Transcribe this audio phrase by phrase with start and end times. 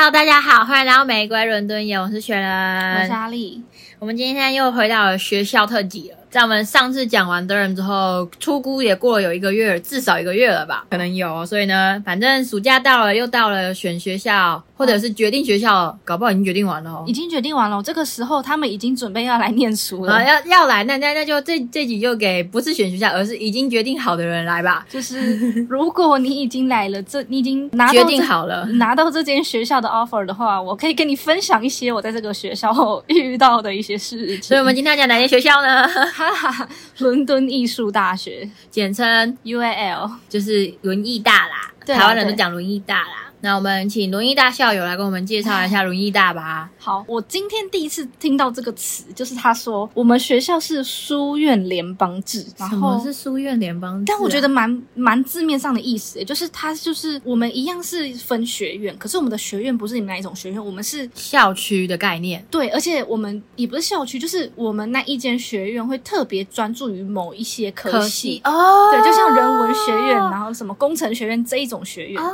[0.00, 3.18] Hello，大家好，欢迎来到玫瑰伦敦眼，我是雪人我是人。
[3.18, 3.60] 阿丽，
[3.98, 6.16] 我们今天又回到了学校特辑了。
[6.30, 10.84] 在我们上次讲完 Durham 之后，出估也过了有一个月，至少一个月了吧？
[10.90, 17.12] 可能有，所以呢，反正暑假到了，又到了选学校或者是决定学校，搞不好已经决定完了哦已。
[17.18, 17.82] 经决定完了。
[17.82, 24.86] 这个时候他们已经准备要来念书了，啊， 要要来，那那那就这这集就给不是选学校，而是已经决定好的人来吧。
[24.88, 32.72] 就是如果你已经来了，这你已经拿到决定好了，拿到这间学校的 offer 的话，我可以跟你分享一些我在这个学校
[33.08, 34.42] 遇到的一些事情。
[34.42, 35.88] 所以我们今天要讲哪间学校呢？
[36.26, 36.68] 哈哈，
[36.98, 38.48] 伦敦艺术大学。
[38.70, 43.27] 简称 UAL，就是轮艺大啦，对啊台湾人都讲轮艺大啦。
[43.40, 46.70] 那我们请轮椅大校友来跟我们介绍一下轮椅大吧。
[46.78, 54.14] 好，我今天第一次听到这个词，就是他说我们学校是书院联邦制，然后是书院联邦制啊？
[54.14, 62.44] 但我觉得蛮蛮字面上的意思，就是它就是我们一样是分学院，可是我们的学院不是你们那一种学院，我们是校区的概念。
[62.50, 68.40] 对，而且我们也不是校区，就是我们那一间学院会特别专注于某一些科系。
[68.44, 72.20] 哦对，就像人文学院，然后什么工程学院这一种学院。
[72.20, 72.32] 哦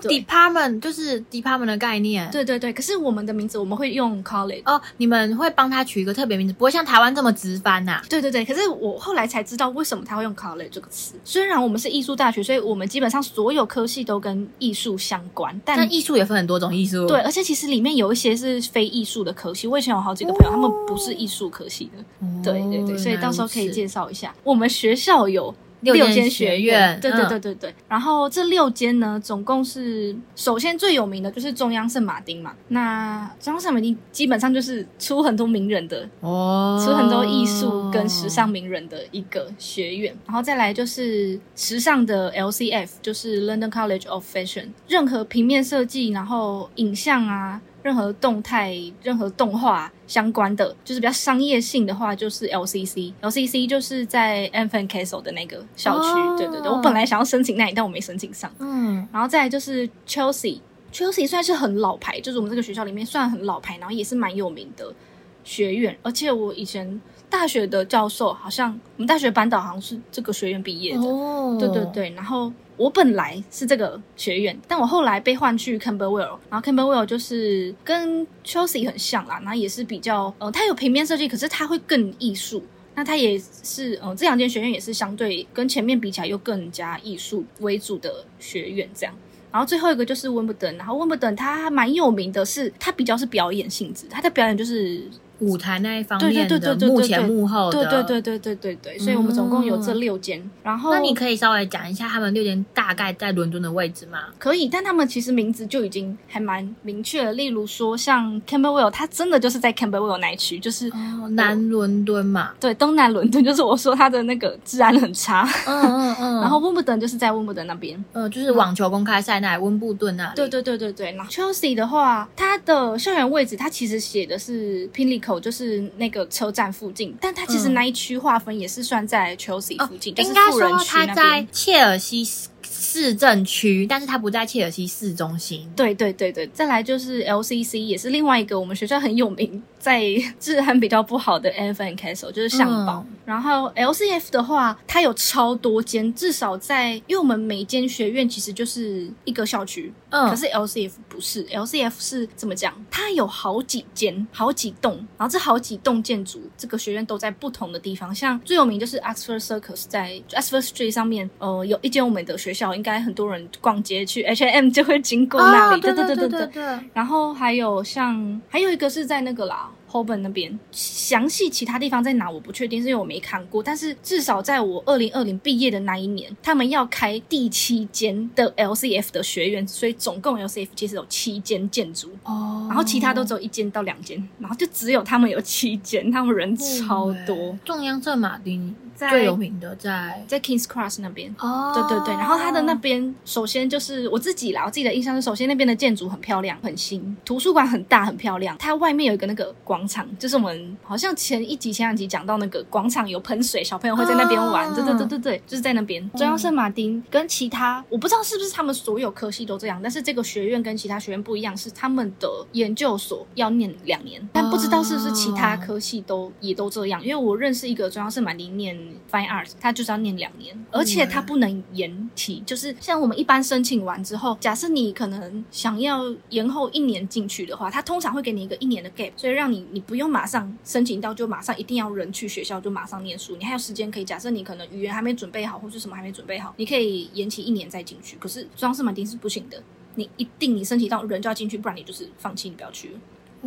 [0.00, 2.30] 对，department 就是 department 的概念。
[2.30, 4.62] 对对对，可是我们的名字我们会用 college。
[4.64, 11.14] 哦，你们会帮他取一个特别名字，不会像台湾这么直翻呐、对对对，可是我后来才知道为什么他会用 college 这个词。
[11.24, 17.06] 虽然我们是艺术大学，所以我们基本上所有科系都跟艺术相关，但但艺术也分很多种艺术。
[17.06, 19.66] 对，，而且其实里面有一些是非艺术的科系。
[19.66, 22.04] 我以前有好几个朋友，他们不是艺术科系的。
[22.42, 24.34] 对对对，所以到时候可以介绍一下。
[24.42, 25.54] 我们学校有
[25.92, 27.74] 六间间学院，院对对嗯对对对。
[27.88, 32.54] 然后这六间呢，总共是首先最有名的就是中央圣马丁嘛。
[32.68, 58.50] 那中央圣马丁基本上就是出很多名人的哦，出很多艺术跟时尚名人的一个学院，然后再来就是时尚的 LCF，就是 London College of Fashion，任何平面设计，然后影像啊，任何动态、任何动画相关的，就是比较商业性的话，就是 LCC，LCC 就是在 a n Castle 的那个校区，哦对对对，我本来想要申请那里，但我没申请上。
[58.58, 60.60] 嗯，然后再来就是 Chelsea。
[60.90, 64.94] Chelsea 算是很老牌，就是我们这个学校里面算很老牌，然后也是蛮有名的
[65.42, 65.94] 学院。
[66.02, 71.02] 而且我以前大学的教授，好像我们大学班导好像是这个学院毕业的。
[71.02, 82.62] 哦，对对，对，然后我本来是这个学院，但我后来被换去 Camberwell，然后 Camberwell 就是跟 Chelsea 很像啦，然后也是比较呃，它有平面设计，可是它会更艺术。
[82.96, 89.12] 那它也是，呃，这两间学院也是相对跟前面比起来又更加艺术为主的学院这样。
[89.50, 95.08] 然后最后一个就是温布顿，然后温布顿它蛮有名的是，它比较是表演性质，它的表演就是
[95.40, 100.42] 舞台那一方对对面的对对对对幕前幕后的，对对对对对对对，所以我们总共有这六间。
[100.62, 104.18] 然后那你可以稍微讲一下他们六间大概在伦敦的位置吗？
[104.38, 107.32] 可以，但他们其实名字就已经还蛮明确了。
[107.32, 112.50] 例如说，像 Camberwell，它真的就是在 Camberwell 那一区，就是、哦，南伦敦嘛。
[112.60, 115.48] 对东南伦敦，就是我说它的那个治安很差。
[115.66, 116.40] 嗯嗯嗯。
[116.40, 118.02] 然后温布顿就是在温布顿那边。
[118.12, 120.32] 呃，就是网球公开赛那温布顿那里。
[120.36, 131.46] 对对对对对，然后 Chelsea 的话，它的校园位置它其实写的是 Pimlico，就是那个车站附近，但它其实嗯那一区划分也是算在 Chelsea 附近，就是应该富人说他区那在。
[131.52, 132.26] 切尔西
[132.62, 135.70] 市政区，但是它不在切尔西市中心。
[135.76, 140.02] 对对对对，再来就是 LCC，也是另外一个我们学校很有名，在
[140.40, 143.04] 治安比较不好的 f a n Castle，就是象堡。
[143.06, 152.74] 嗯然后 LCF 的话，它有超多间，至少在，因为我们每间学院其实就是一个校区，嗯可是 LCF 不是，LCF 是怎么讲？
[152.90, 158.14] 它有好几间、好几栋，然后这好几栋建筑，这个学院都在不同的地方。
[158.14, 165.76] 像最有名就是 Oxford Circus，在 Oxford Street 上面，呃，有一间我们的学校，应该很多人逛街去 H&M 就会经过那里。
[165.76, 166.46] 哦对对对对对。
[166.48, 166.78] 对。
[166.92, 169.70] 然后还有像还有一个是在那个啦。
[169.94, 173.62] Holborn 那边，详细其他地方在哪我不确定，是因为我没看过。
[173.62, 191.34] 但是至少在我二零二零毕业的那一年，他们要开第七间的 LCF 的学院，所以总共 LCF 其实有七间建筑，哦然后其他都只有一间到两间，然后就只有他们有七间，他们人超多，中央圣马丁在最有名的在在 Kings Cross 那边。
[191.38, 206.08] 哦对对对，然后它的那边首先就是我自己啦，我自己的印象是，首先那边的建筑很漂亮，很新，图书馆很大很漂亮，它外面有一个那个广场，就是我们好像前一集前两集讲到那个广场有喷水，小朋友会在那边玩，哦对对对对对，就是在那边。
[206.12, 218.78] 中央圣马丁跟其他我不知道是不是他们所有科系都这样，但是这个学院跟其他学院不一样，是他们的研究所要念两年，但不知道是不是其他科系都也都这样，因为我认识一个中央圣马丁念
[219.10, 222.42] Fine Arts，它就是要念两年，而且它不能延期。
[222.46, 234.04] 就是像我们一般申请完之后，假设你可能想要延后一年进去的话，它通常会给你一个一年的 gap，所以让你你不用马上申请到就马上一定要人去学校就马上念书，你还有时间可以。
[234.04, 238.16] 假设你可能语言还没准备好，或是什么还没准备好，你可以延期一年再进去。
[238.18, 239.62] 可是中央圣马丁是不行的，
[239.94, 242.94] 你一定你申请到人就要进去，不然你就是放弃，你不要去。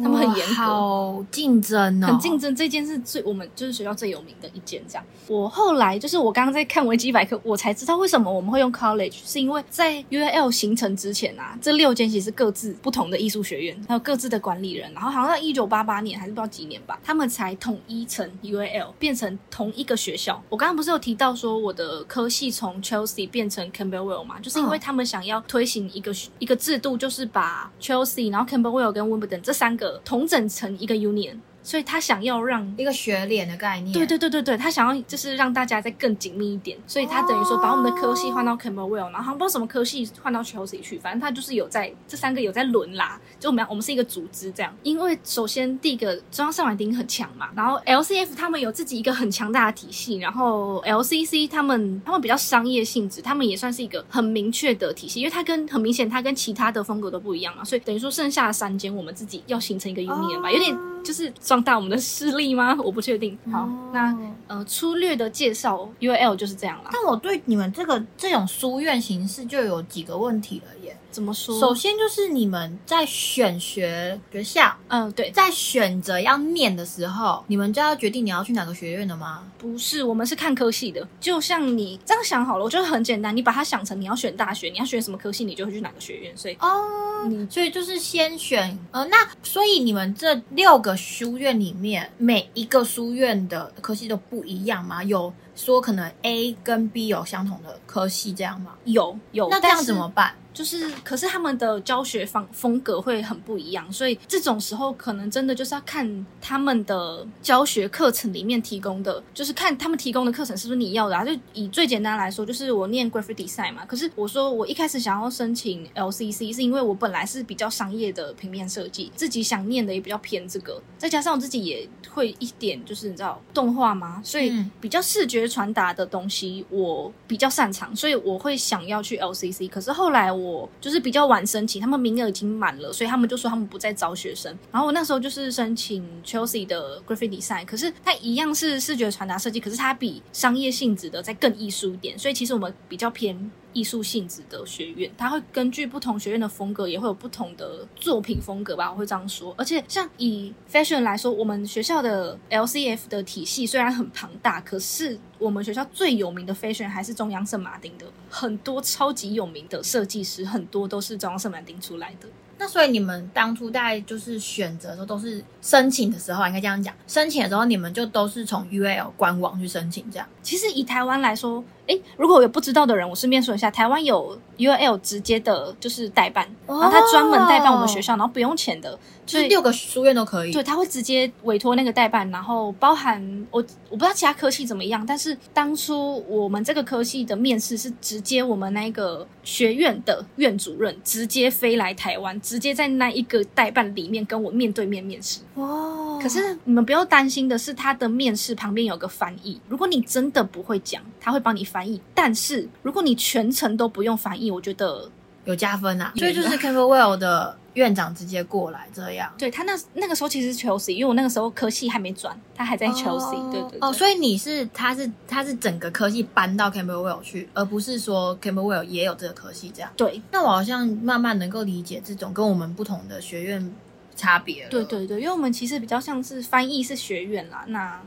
[0.01, 2.55] 他们很严格，好竞争哦，很竞争。
[2.55, 4.81] 这件是最我们就是学校最有名的一件。
[4.87, 14.91] 这样，我后来就是我刚刚在看维基百科，我才知道为什么我们会用 college，是因为在 UAL 形成之前啊，这六间其实各自不同的艺术学院，还有各自的管理人。
[14.93, 20.41] 然后好像在一九八八年还是不知道几年吧，他们才统一成 UAL，变成同一个学校。
[20.49, 29.86] 我刚刚不是有提到说我的科系从 Chelsea 变成 Camberwell 嘛，就是因为他们想要推行一个一个制度，就是把 Chelsea，然后 Camberwell 跟 Wimbledon 这三个。
[30.03, 31.39] 同整成一个 union。
[31.67, 44.73] 所以他想要让一个学脸的概念，对对对对对，他想要就是让大家再更紧密一点，所以他等于说把我们的科系换到 Camberwell，然后不知道什么科系换到 Chelsea 去，反正他就是有在这三个有在轮啦，就我们我们是一个组织这样。
[44.81, 60.73] 因为首先第一个中央圣马丁很强嘛，然后 LCF 他们有自己一个很强大的体系，然后 LCC 他们他们比较商业性质，他们也算是一个很明确的体系，因为它跟很明显它跟其他的风格都不一样嘛，所以等于说剩下的三间我们自己要形成一个 union 吧，有点
[61.07, 62.75] 就是壮大我们的势力吗？
[62.83, 63.37] 我不确定。
[63.49, 64.13] 好，那
[64.47, 66.89] 呃，粗略的介绍 UL 就是这样啦。
[66.91, 70.97] 但我对你们这个这种书院形式就有几个问题了耶。
[71.11, 71.59] 怎么说？
[71.59, 79.43] 首先就是你们在选学学校，嗯，对，在选择要念的时候，你们就要决定你要去哪个学院了吗？
[79.57, 81.07] 不是，我们是看科系的。
[81.19, 86.37] 就像你这样想好了，我觉得很简单，你把它想成你要选大学，你要选什么科系，你就会去哪个学院。
[86.37, 95.03] 所以哦，你所以就是先选呃，那所以你们这六个书院里面，每一个书院的科系都不一样吗？
[95.03, 98.73] 有说可能 A 跟 B 有相同的科系这样吗？
[98.83, 100.35] 有有，那这样怎么办？
[100.57, 111.23] 就是，可是他们的教学方风格会很不一样，所以这种时候可能真的就是要看他们的教学课程里面提供的，就是看他们提供的课程是不是你要的啊。
[111.23, 124.51] 就以最简单来说，就是我念 graphic design 嘛，可是我说我一开始想要申请 LCC，是因为我本来是比较商业的平面设计，自己想念的也比较偏这个，再加上我自己也会一点，就是你知道动画嘛，所以
[124.81, 129.69] 比较视觉传达的东西我比较擅长，所以我会想要去 LCC。
[129.69, 130.46] 可是后来我。
[130.47, 134.55] 我就是比较晚申请，他们名额已经满了，所以他们就说他们不再招学生。
[134.71, 143.51] 然后我那时候就是申请 Chelsea 的 Graphic Design，可是它一样是视觉传达设计，可是它比商业性质的再更艺术一点，所以其实我们比较偏。
[143.77, 149.53] 艺术性质的学院，它会根据不同学院的风格，也会有不同的作品风格吧，我会这样说。
[149.55, 162.27] 而且像以 fashion 来说，我们学校的 LCF 的体系虽然很庞大，可是我们学校最有名的 fashion 还是中央圣马丁的，很多超级有名的设计师，很多都是中央圣马丁出来的。
[162.59, 170.27] 那所以你们当初在就是选择的时候，都是申请的时候，应该这样讲，申请的时候你们就都是从 UL 官网去申请这样。
[170.47, 171.61] 其实以台湾来说。
[171.89, 180.51] 哎，如果有不知道的人，我顺便说一下，台湾有 UL 直接的，就是代办，然后他专门代办我们学校，然后不用钱的，就是六个书院都可以。
[180.51, 195.39] 对，他会直接委托那个代办，然后包含我我不知道其他科系怎么样，但是当初我们这个科系的面试是直接我们那个学院的院主任直接飞来台湾，直接在那一个代办里面跟我面对面面试。
[195.55, 196.19] 哇！
[196.21, 201.87] 可是你们不要担心的是，他的面试旁边有个翻译，如果你真的不会讲，他会帮你翻。
[201.87, 205.09] 译，但是如果你全程都不用翻译，我觉得
[205.45, 206.11] 有加分啊。
[206.17, 209.33] 所以就是 Camberwell 的院长直接过来这样。
[209.37, 213.51] 对他那那个时候其实是 Chelsea，因为我那个时候科系还没转，他还在 Chelsea。
[213.51, 213.79] 对对。
[213.79, 219.89] 哦，所以你是他是他是整个科系搬到 Camberwell 去，而不是说 Camberwell 也有这个科系这样。
[219.95, 220.21] 对。
[220.31, 223.73] 那我好像慢慢能够理解这种跟我们不同的学院
[224.17, 224.67] 差别。
[224.67, 228.01] 对对对，因为我们其实比较像是翻译是学院啦，那。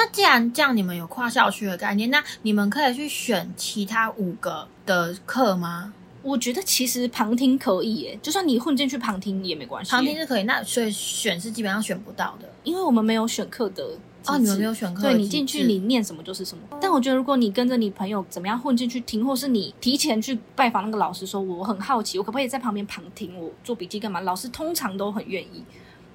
[0.00, 5.92] 那既然这样，你们有跨校区的概念，那你们可以去选其他五个的课吗？
[6.22, 9.90] 我觉得其实旁听可以耶，就算你混进去旁听也没关系。
[9.90, 13.90] 旁听是可以，那所以选是基本上选不到的，因为我们没有选课的
[14.24, 16.62] 哦，你们没有选课，对你进去你念什么就是什么。
[16.80, 24.22] 但我觉得如果你跟着你朋友怎么样混进去听，或是你提前去拜访那个老师，说我很好奇，我可不可以在旁边旁听，我做笔记干嘛？
[24.22, 25.62] 老师通常都很愿意。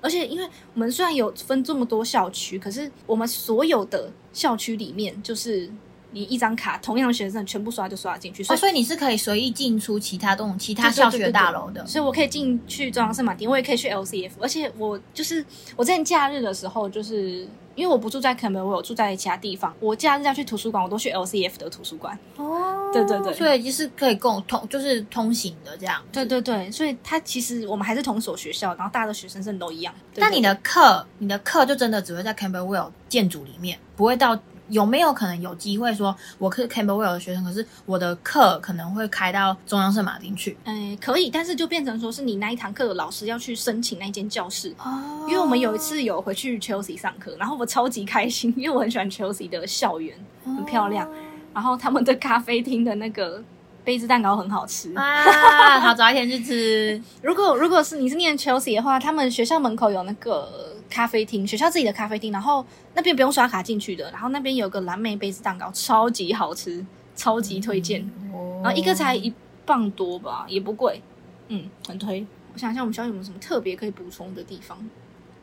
[0.05, 5.67] 而且，因为我们虽然有分这么多校区，可是我们所有的校区里面，就是
[6.15, 8.59] 你一张卡，同样的学生全部刷就刷进去，所哦，以。
[8.61, 11.85] 所以你是可以随意进出其他栋、其他对对校学对对对大楼的。
[11.85, 15.45] 所以我可以进去中央圣马丁，我也可以去 LCF，而且我就是
[15.75, 17.45] 我之前假日的时候，就是
[17.75, 22.17] 因为我不住在肯本，我有住在其他地方，我假日要去图书馆，我都去 LCF 的图书馆。
[22.37, 26.01] 哦，对对对所以就是可以共通，就是通行的这样。
[26.13, 29.93] 对对对，所以它其实我们还是同所学校，然后大家的学生证都一样。
[30.13, 40.57] 对对那你的课，你的课就真的只会在 Camberwell 建筑里面，不会到有没有可能有机会说，我是 Camberwell 的学生，可是我的课可能会开到中央圣马丁去？
[40.63, 51.09] 嗯，可以，但是就变成说是你那一堂课的老师要去申请那间教室，哦因为我们有一次有回去 Chelsea 上课，然后我超级开心，因为我很喜欢 Chelsea 的校园，很漂亮，
[51.53, 53.43] 然后他们的咖啡厅的那个
[53.83, 54.93] 杯子蛋糕很好吃。
[54.95, 57.01] 啊， 好，早一天去吃。
[57.21, 66.85] 如果如果是你是念 Chelsea 的话，他们学校门口有那个咖啡厅，学校自己的咖啡厅，然后那边不用刷卡进去的，然后那边有个蓝莓杯子蛋糕，超级好吃，
[67.17, 68.01] 超级推荐。
[68.31, 69.33] 哦然后一个才一
[69.65, 71.01] 磅多吧，也不贵，
[71.49, 72.25] 嗯，很推。
[72.53, 74.77] 我想一下，我们学校有没有什么特别可以补充的地方？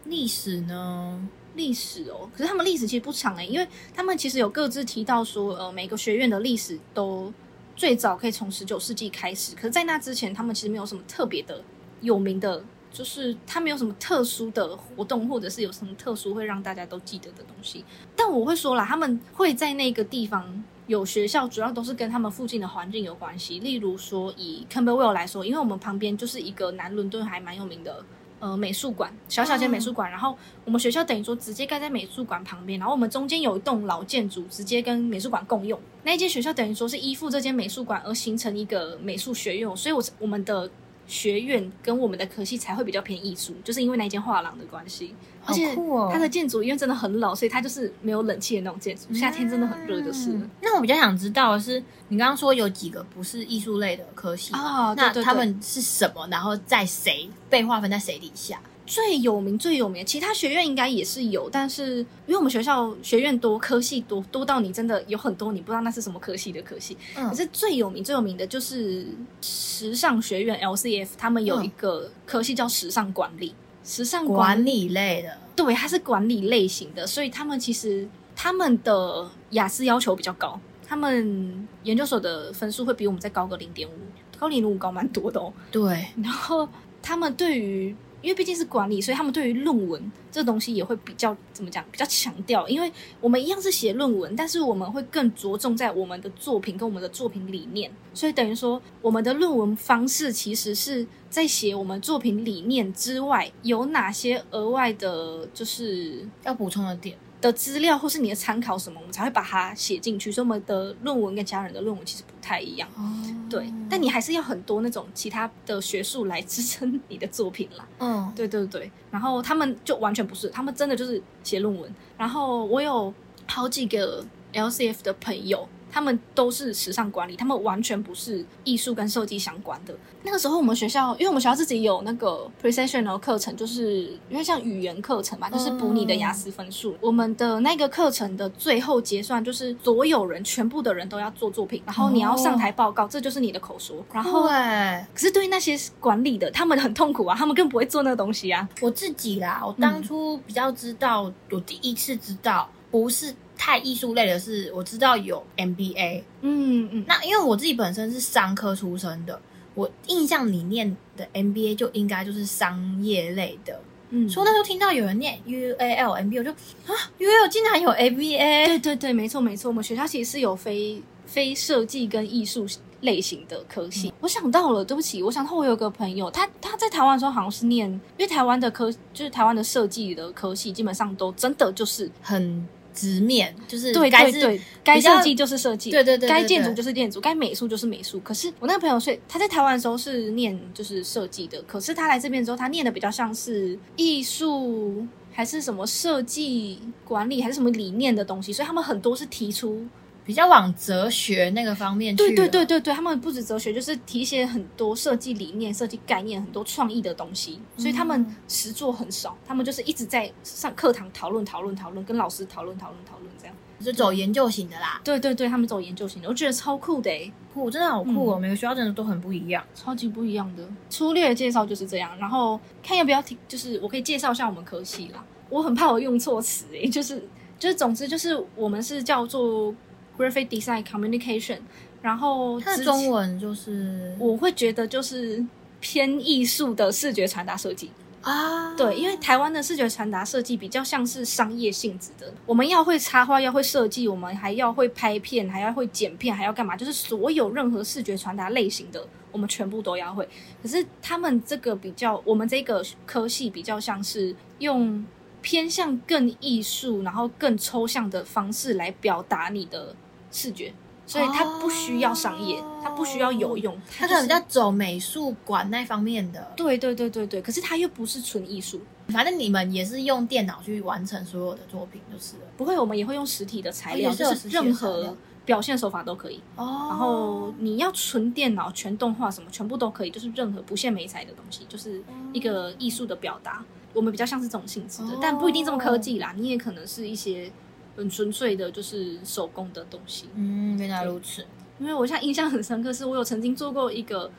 [0.07, 1.29] 历史呢？
[1.55, 7.31] 历史哦，可是他们历史其实不长诶，因为他们其实有各自提到说，呃，每个学院的历史都
[7.77, 11.63] 最早可以从十九世纪开始，可是，在那之前，他们其实没有什么特别的
[12.01, 17.85] 有名的，就是他没有什么特殊的活动，或者是有什么特殊会让大家都记得的东西。
[18.15, 23.59] 但我会说啦，他们会在那个地方有学校，主要都是跟他们附近的环境有关系。
[23.61, 28.05] 例如说，以 Camberwell 来说，因为我们旁边就是一个南伦敦还蛮有名的。
[28.43, 35.79] 呃，美术馆，小小间美术馆，然后我们学校等于说直接盖在美术馆旁边，然后我们中间有一栋老建筑，直接跟美术馆共用。
[36.03, 40.69] 那一间学校等于说是依附这间美术馆而形成一个美术学院，所以我我们的
[41.07, 45.15] 学院跟我们的科系才会比较偏艺术，就是因为那间画廊的关系。
[45.45, 45.75] 而且
[46.13, 56.29] 它的建筑因为真的很老，所以它就是没有冷气的那种建筑，夏天真的很热，就是了嗯那我比较想知道的是，你刚刚说有几个不是艺术类的科系啊那他们是什么？
[56.31, 58.61] 然后在谁被划分在谁底下？
[58.85, 66.97] 最有名最有名，其他学院应该也是有，但是因为我们学校学院多，科系多，多到你真的有很多你不知道那是什么科系的科系。
[67.17, 67.29] 嗯。
[67.29, 69.07] 可是最有名最有名的就是
[69.41, 83.93] 时尚学院 LCF，他们有一个科系叫时尚管理，时尚管理类的，对，它是管理类型的，所以他们其实他们的雅思要求比较高，他们研究所的分数会比我们再高个零点五，
[84.39, 85.53] 高零点五高蛮多的哦。
[85.71, 86.69] 对，然后
[87.01, 92.67] 他们对于，因为毕竟是管理，所以他们对于论文这东西也会比较怎么讲，比较强调。
[92.69, 107.17] 因为我们一样是写论文，但是我们会更着重在我们的作品跟我们的作品理念，所以等于说我们的论文方式其实是在写我们作品理念之外，有哪些额外的，就是要补充的点。
[107.43, 110.33] 的资料或是你的参考什么，我们才会把它写进去。
[110.33, 112.89] 所以我们的论文跟其他人的论文其实不太一样。
[112.97, 113.03] 哦
[113.51, 117.87] 对，但你还是要很多那种其他的学术来支撑 你的作品啦。
[117.99, 121.95] 嗯，对对对，然后他们就完全不是，他们真的就是写论文。
[122.17, 123.13] 然后我有
[123.47, 129.95] 好几个 LCF 的朋友，他们都是时尚管理，他们完全不是艺术跟设计相关的。
[130.25, 136.97] 那个时候我们学校，因为我们学校自己有那个 preceptional 课程，就是因为像语言课程嘛，就是补你的雅思分数。
[137.01, 143.97] 我们的那个课程的最后结算就是所有人全部的人都要做作品，然后你要上台报告，这就是你的口说。
[144.13, 148.67] 然后对，可是对于那些管理的，他们很痛苦啊，他们更不会做那个东西啊。
[148.81, 153.35] 我自己啦，我当初比较知道，我第一次知道不是
[153.65, 156.21] 太艺术类的是，我知道有 MBA。
[156.41, 159.41] 嗯嗯，那因为我自己本身是商科出身的，
[159.75, 163.81] 我印象里念的 MBA 就应该就是商业类的。
[164.11, 168.67] 嗯，所以那时候听到有人念 UAL MBA，我就啊，UAL 竟然有 ABA。
[168.67, 172.67] 对对对，没错没错，我们学校其实是有非非设计跟艺术
[173.03, 174.13] 类型的科系。
[174.21, 188.21] 我想到了，对不起，我想到我有个朋友，他他在台湾的时候好像是念，因为台湾的科就是台湾的设计的科系，基本上都真的就是很直面，就是对对对，该设计就是设计，对对对对该建筑就是建筑，该美术就是美术。
[188.21, 199.85] 可是我那个朋友，所以他在台湾的时候是念就是设计的，可是他来这边之后，他念的比较像是艺术还是什么设计管理还是什么理念的东西，所以他们很多是提出
[200.25, 202.19] 比较往哲学那个方面去。
[202.19, 213.55] 对对对，对对，他们不止哲学，就是提一些很多设计理念、设计概念、很多创意的东西，所以他们实作很少，他们就是一直在上课堂讨论、讨论、讨论，跟老师讨论、讨论、讨论这样。
[213.81, 215.01] 就走研究型的啦。
[215.03, 218.39] 对对对，他们走研究型的，我觉得超酷的诶，酷，真的好酷哦！
[218.39, 219.65] 每个学校真的都很不一样。
[219.75, 220.63] 超级不一样的。
[220.89, 225.25] 粗略的介绍就是这样，然后看要不要听，就是我可以介绍一下我们科系啦。
[225.51, 229.75] 我很怕我用错词诶，就是就是总之就是我们是叫做
[230.23, 231.59] graphic design communication，
[232.01, 235.45] 然后它的中文就是我会觉得就是
[235.81, 237.91] 偏艺术的视觉传达设计。
[238.23, 246.77] 啊，对，因为台湾的视觉传达设计比较像是商业性质的，我们要会插画，要会设计，我们还要会拍片，还要会剪片，还要干嘛？
[246.77, 250.29] 就是所有任何视觉传达类型的，我们全部都要会。
[250.63, 255.05] 可是他们这个比较，我们这个科系比较像是用
[255.41, 259.97] 偏向更艺术，然后更抽象的方式来表达你的
[260.33, 260.73] 视觉，
[261.07, 266.53] 所以它不需要商业，它不需要有用，它可能就是比较走美术馆那方面的。
[266.57, 268.81] 对对对对对，可是它又不是纯艺术。
[269.09, 272.43] 反正你们也是用电脑去完成所有的作品，就是了。
[272.57, 276.41] 不会，我们也会用实体的材料，就是任何表现手法都可以。
[276.55, 283.63] 哦然后你要纯电脑、全动画什么，全部都可以，就是任何不限美材的东西，就是一个艺术的表达。
[283.93, 286.33] 我们比较像是这种性质的，哦但不一定这么科技啦。
[286.37, 287.51] 你也可能是一些
[287.97, 290.29] 很纯粹的，就是手工的东西。
[290.35, 291.45] 嗯，原来如此。
[291.79, 294.31] 因为我现在印象很深刻，是我有曾经做过一个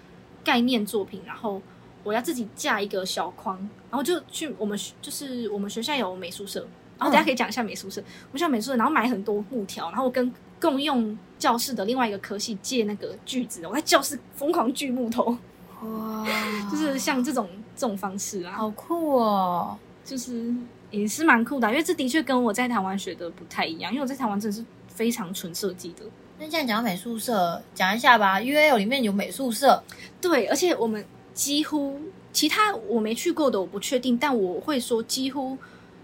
[0.44, 1.62] 概念作品，然后
[2.04, 3.58] 我要自己架一个小框，
[3.90, 6.62] 然后就去我们学就是我们学校有美术社，
[6.98, 15.38] 然后等一下可以讲一下美术社，我们学校美术社，然后买很多木条，然后我跟共用教室的另外一个科系借那个锯子，我在教室疯狂锯木头，
[15.82, 16.26] 哇，
[16.72, 19.78] 就是像这种这种方式啊，好酷哦。
[20.06, 20.54] 就是
[20.94, 26.04] 也是蛮酷的，因为这的确跟我在台湾学的不太一样，因为我在台湾真的是非常纯设计的。
[26.38, 28.40] 那现在讲到美术社，讲一下吧。
[28.40, 29.82] U L 里面有美术社，
[30.22, 32.00] 对，而且我们几乎
[32.32, 35.58] 其他我没去过的我不确定，但我会说几乎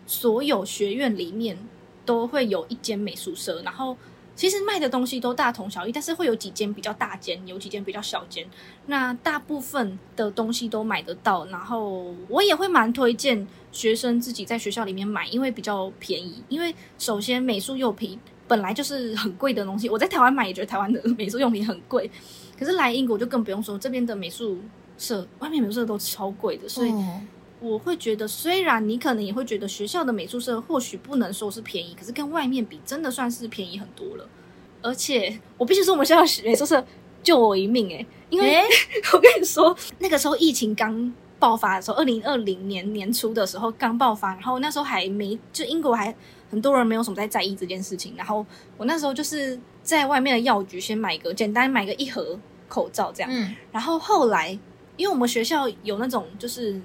[0.07, 1.55] 所有学院里面
[2.03, 3.95] 都会有一间美术社，然后
[4.35, 8.45] 其实卖的东西都大同小异，但是会有几间比较大间，有几间比较小间。
[8.85, 16.43] 那大部分的东西都买得到，然后我也会蛮推荐学生自己在学校里面买，因为比较便宜。
[16.49, 22.09] 因为首先美术用品本来就是很贵的东西，我在台湾买也觉得台湾的美术用品很贵，
[22.57, 24.57] 可是来英国就更不用说，这边的美术
[24.97, 27.21] 社外面美术社都超贵的，所以哦
[27.61, 34.27] 我会觉得，虽然你可能也会觉得学校的美术社或许不能说是便宜，可是跟外面比，真的算是便宜很多了。
[34.81, 36.81] 而且我必须说，我们学校的美术社
[37.21, 38.63] 救我一命诶、因为、诶
[39.11, 46.13] 我跟你说，那个时候疫情刚爆发的时候，二零二零年年初的时候刚爆发，然后那时候还没就英国还
[46.51, 48.45] 很多人没有什么在在意这件事情，然后
[48.77, 54.49] 我那时候就是在外面的药局先买个简单买个一盒口罩这样，嗯，然后后来，
[54.97, 56.79] 因为我们学校有那种，就是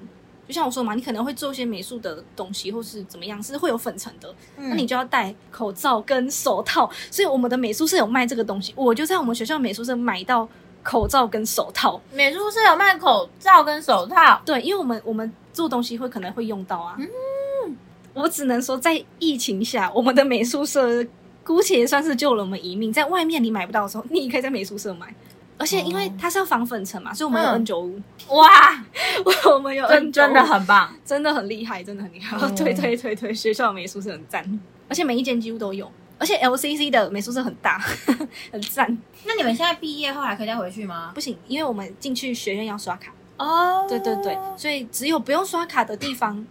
[0.47, 4.69] 就像我说嘛，你可能会做一些美术的东西，或是怎么样，是会有粉尘的，嗯。
[4.69, 6.91] 那你就要戴口罩跟手套。
[7.11, 10.47] 所以我们的美术社有卖这个东西，我就在我们学校美术社买到
[10.85, 12.01] 口罩跟手套。
[12.13, 16.95] 美术社有卖口罩跟手套，对，因为我们我们做东西会可能会用到啊。
[16.99, 17.77] 嗯，
[18.13, 21.05] 我只能说，在疫情下，我们的美术社
[21.43, 22.93] 姑且也算是救了我们一命。
[22.93, 25.13] 在外面你买不到的时候，你也可以在美术社买。
[25.57, 28.85] 而且因为它是要防粉尘嘛，所以我们有嗯 N 九五，哇，
[29.55, 30.93] 我们有 N 真真的很棒。
[31.05, 32.37] 真的很厉害，真的很厉害。
[32.37, 37.79] 哦 对对对对，学校美术社很赞，而且每一间几乎都有，而且 LCC 的美术社很大，
[38.53, 38.97] 很赞。
[39.25, 41.13] 那你们现在毕业后还可以再回去吗？
[41.15, 43.13] 不行，因为我们进去学院要刷卡。
[43.37, 46.47] 哦，对对对，所以只有不用刷卡的地方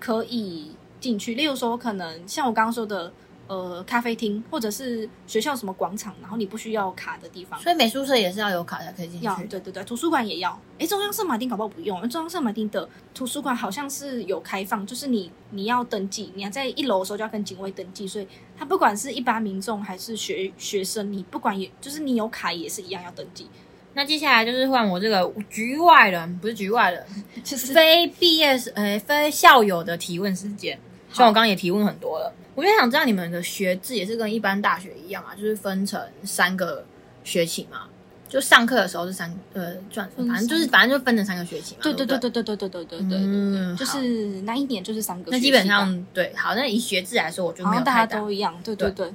[0.00, 1.34] 可以进去。
[1.34, 3.12] 例如说，可能像我刚刚说的，
[3.46, 7.60] 呃，咖啡厅或者是学校什么广场，然后你不需要卡的地方。
[7.60, 9.36] 所以美术社也是要有卡才可以进去要。
[9.36, 10.58] 对对对，图书馆也要。
[10.78, 18.26] 诶，中央圣马丁搞不好不用，因为中央圣马丁的图书馆好像是有开放，就是你你要登记，你要在一楼的时候就要跟警卫登记，所以
[18.56, 23.46] 他不管是一般民众还是学学生，你不管也就是你有卡也是一样要登记。
[23.96, 27.06] 那接下来就是换我这个局外人，不是局外人，
[27.44, 30.76] 就 是非毕业时呃非校友的提问时间。
[31.14, 36.84] 像我刚刚也提问很多了，我就想知道你们的学制也是跟一般大学一样嘛，就是分成三个
[37.22, 37.82] 学期嘛，
[38.28, 41.80] 就上课的时候是三呃转，分反正就是反正就分成三个学期嘛。
[41.82, 45.30] 对对不对对对对对对对对就是那一年就是三个。
[45.30, 48.06] 那基本上对，好，那以学制来说，我就没有太大。
[48.06, 49.12] 家都一样，对对对。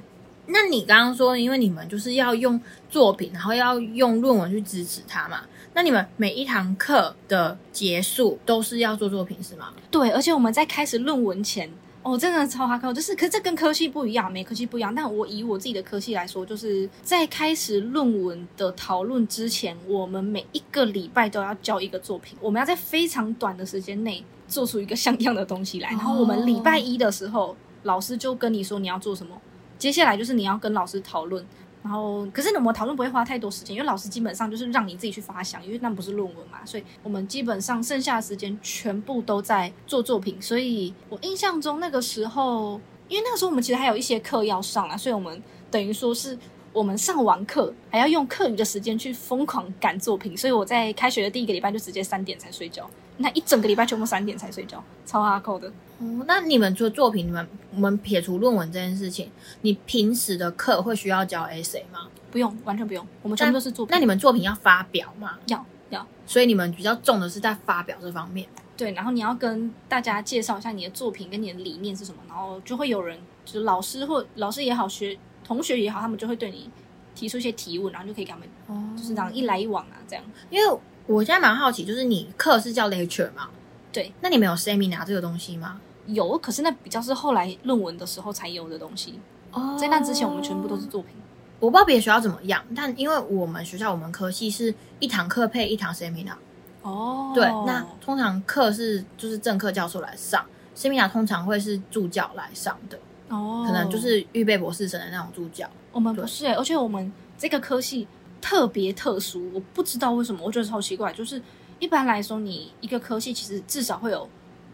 [0.52, 5.42] 那你刚刚说，因为你们就是要用作品，然后要用论文去支持它嘛，
[5.74, 9.68] 那你们每一堂课的结束都是要做作品是吗？
[9.92, 11.70] 对，而且我们在开始论文前，
[12.02, 14.94] 哦，真的超哈扣，就是，可是这跟科系不一样，每科系不一样。
[14.94, 25.90] 但我以我自己的科系来说，就是在开始论文的讨论之前，我们每一个礼拜都要交一个作品，我们要在非常短的时间内做出一个像样的东西来。
[25.90, 29.38] 然后我们礼拜一的时候，老师就跟你说你要做什么，
[29.78, 31.44] 接下来就是你要跟老师讨论。
[31.82, 40.40] 然后，可是我们讨论不会花太多时间，因为老师基本上就是让你自己去发想，因为那不是论文嘛，所以我们基本上剩下的时间全部都在做作品。
[40.42, 46.38] 所以我印象中那个时候，因为那个时候我们其实还有一些课要上啊，所以我们等于说是
[46.72, 52.88] 我们上完课还要用课余的时间去疯狂赶作品，所以我在开学的第一个礼拜就直接三点才睡觉，
[53.22, 55.68] 那一整个礼拜全部三点才睡觉，超哈扣的。
[55.98, 59.30] 哦，那你们做作品，你们我们撇除论文这件事情，
[59.60, 62.08] 你平时的课会需要交 essay 吗？
[62.30, 63.92] 不用，完全不用，我们全部都是作品。
[63.92, 65.38] 那你们作品要发表吗？
[65.46, 68.48] 要要，所以你们比较重的是在发表这方面。
[68.76, 76.70] 对，然后你要跟大家介绍一下你的作品跟你的理念是什么，然后就会有人，就是老师或老师也好，学同学也好，他们就会对你
[77.14, 80.24] 提出一些提问，然后就可以给他们，哦就是这样一来一往啊，这样。
[80.48, 80.78] 因为
[81.10, 83.48] 我现在蛮好奇，就是你课是叫 lecture 吗？
[83.92, 85.80] 对，那你们有 seminar 这个东西吗？
[86.06, 89.18] 有，可是那比较是后来论文的时候才有的东西，
[89.50, 91.16] 哦在那之前我们全部都是作品。
[91.58, 96.36] 我不知道别的学校怎么样，但因为我们学校我们科系是一堂课配一堂 seminar，
[96.82, 100.46] 哦对，那通常课是就是正课教授来上
[100.76, 102.96] ，seminar 通常会是助教来上的，
[103.28, 105.68] 哦，可能就是预备博士生的那种助教。
[105.90, 108.06] 我们不是、欸，而且我们这个科系
[108.40, 111.12] 特别特殊，我不知道为什么，我觉得超奇怪。
[111.12, 111.40] 就是
[111.78, 114.28] 一般来说，你一个科系其实至少会有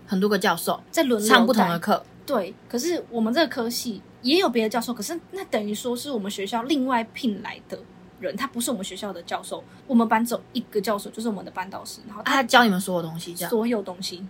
[0.07, 7.79] 很多个教授在轮流上不同的课，对，可是我们这个科系也有别的教授，可是那等于说是我们学校另外聘来的
[8.20, 9.62] 人，他不是我们学校的教授。
[9.87, 13.50] 我们班只有一个教授，就是我们的班导师，然后他他教你们所有东西，这样。
[13.50, 14.26] 所有东西，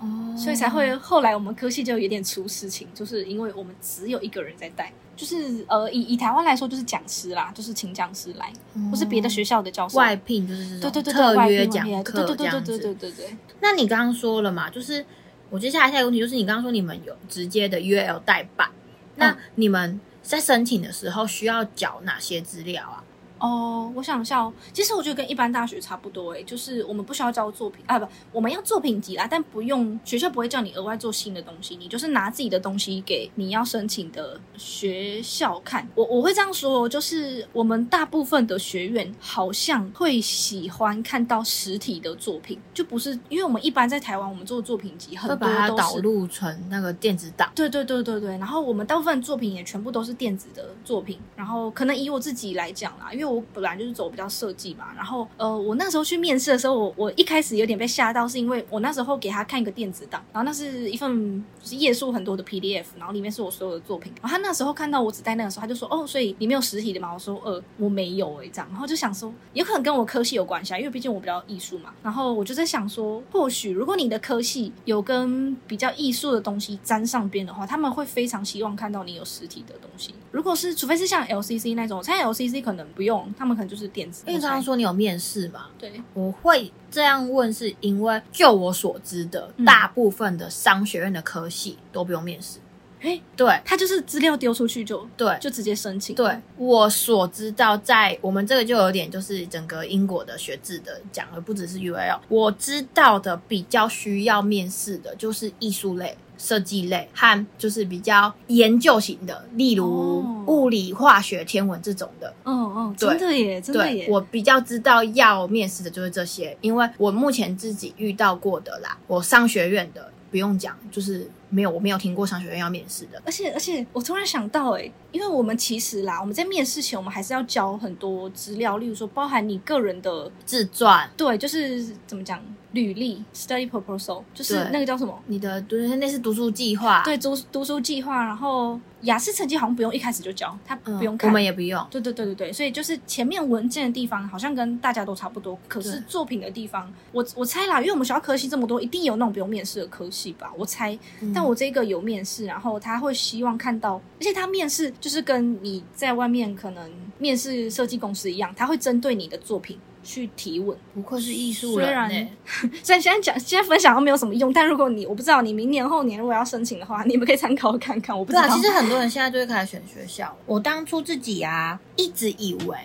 [0.00, 8.52] 哦所以才会后来我们科系就有点出事情，就是因为我们只有一个人在带，就是呃以以台湾来说就是讲师啦，就是请讲师来，
[8.90, 12.78] 或是别的学校的教授外聘，就是对对对对特外约讲课对对对对。
[12.78, 15.04] 对对对对，那你刚刚说了嘛，就是
[15.48, 18.68] 我接下来下一个问题就是，你刚刚说你们有直接的 UL 代办，
[19.16, 23.02] 那嗯你们在申请的时候需要缴哪些资料啊？
[23.38, 35.86] 哦，我想一下哦，其实我觉得跟一般大学差不多诶，就是我们不需要交作品啊，不，我们要作品集啦，但不用学校不会叫你额外做新的东西，你就是拿自己的东西给你要申请的学校看。
[35.94, 47.50] 我我会这样说哦，就是我们大部分的学院好像会喜欢看到实体的作品，就不是因为我们一般在台湾我们做作品集很会多都是把它导入成那个电子档。
[47.54, 67.12] 对对对对对，然后我们大部分作品也全部都是电子的作品，然后可能以我自己来讲啦，因为我本来就是走比较设计嘛，然后呃，我那时候去面试的时候，我我一开始有点被吓到，是因为我那时候给他看一个电子档，然后那是一份就是页数很多的 PDF，然后里面是我所有的作品，然后他那时候看到我只带那个时候，他就说哦，所以你没有实体的吗？
[67.12, 80.14] 我说呃，我没有诶、这样，然后就想说有可能跟我科系有关系啊，因为毕竟我比较艺术嘛，然后我就在想说，或许如果你的科系有跟比较艺术的东西沾上边的话，他们会非常希望看到你有实体的东西。
[80.32, 84.24] 如果是除非是像 LCC 那种，我猜 LCC 可能不用，他们可能就是电子。
[84.26, 92.58] 因为刚刚说你有面试嘛，对，我会这样问，是因为就我所知的，嗯大部分的商学院的科系都不用面试。
[93.02, 96.16] 诶，对他就是资料丢出去就对就直接申请。
[96.16, 106.16] 对，我所知道，在我们这个就有点就是整个英国的学制的讲而，不只是 UL，我知道的比较需要面试的就是艺术类。
[106.38, 114.06] 设计类和就是比较研究型的，例如哦物理、化学、天文这种的，哦哦，真的耶，真的对耶。
[114.08, 123.20] 我比较知道要面试的就是这些，因为我目前自己遇到过的啦，我商学院的不用讲，就是没有我没有听过商学院要面试的。
[123.24, 135.18] 而且而且，我突然想到、欸，因为我们其实啦，我们在面试前，我们还是要交很多资料，例如说包含你个人的，自传，对，就是怎么讲，履历 （study proposal），就是那个叫什么？
[135.26, 138.24] 你的对那是读书计划，对，读读书计划。
[138.24, 141.30] 然后雅思成绩好像不用一开始就交，他嗯，不用看。
[141.30, 141.86] 我们也不用。
[141.90, 150.98] 对对对对对，所以就是前面文件的地方好像跟大家都差不多，可是作品的地方，我我猜啦，因为我们学校科系这么多，一定有那种不用面试的科系吧，我猜。
[151.20, 160.76] 嗯但我这个有面试，然后他会希望看到，而且他面试就是跟你在外面可能面试设计公司一样，他会针对你的作品去提问。
[160.94, 162.08] 不愧是艺术虽然
[162.82, 168.16] 虽然现在讲现在分享都没有什么用，但如果你我不知道你明年后年如果要申请的话，你们可以参考看看。
[168.16, 170.34] 我不知道，其实很多人现在就会开始选学校。
[170.46, 172.76] 我当初自己啊，一直以为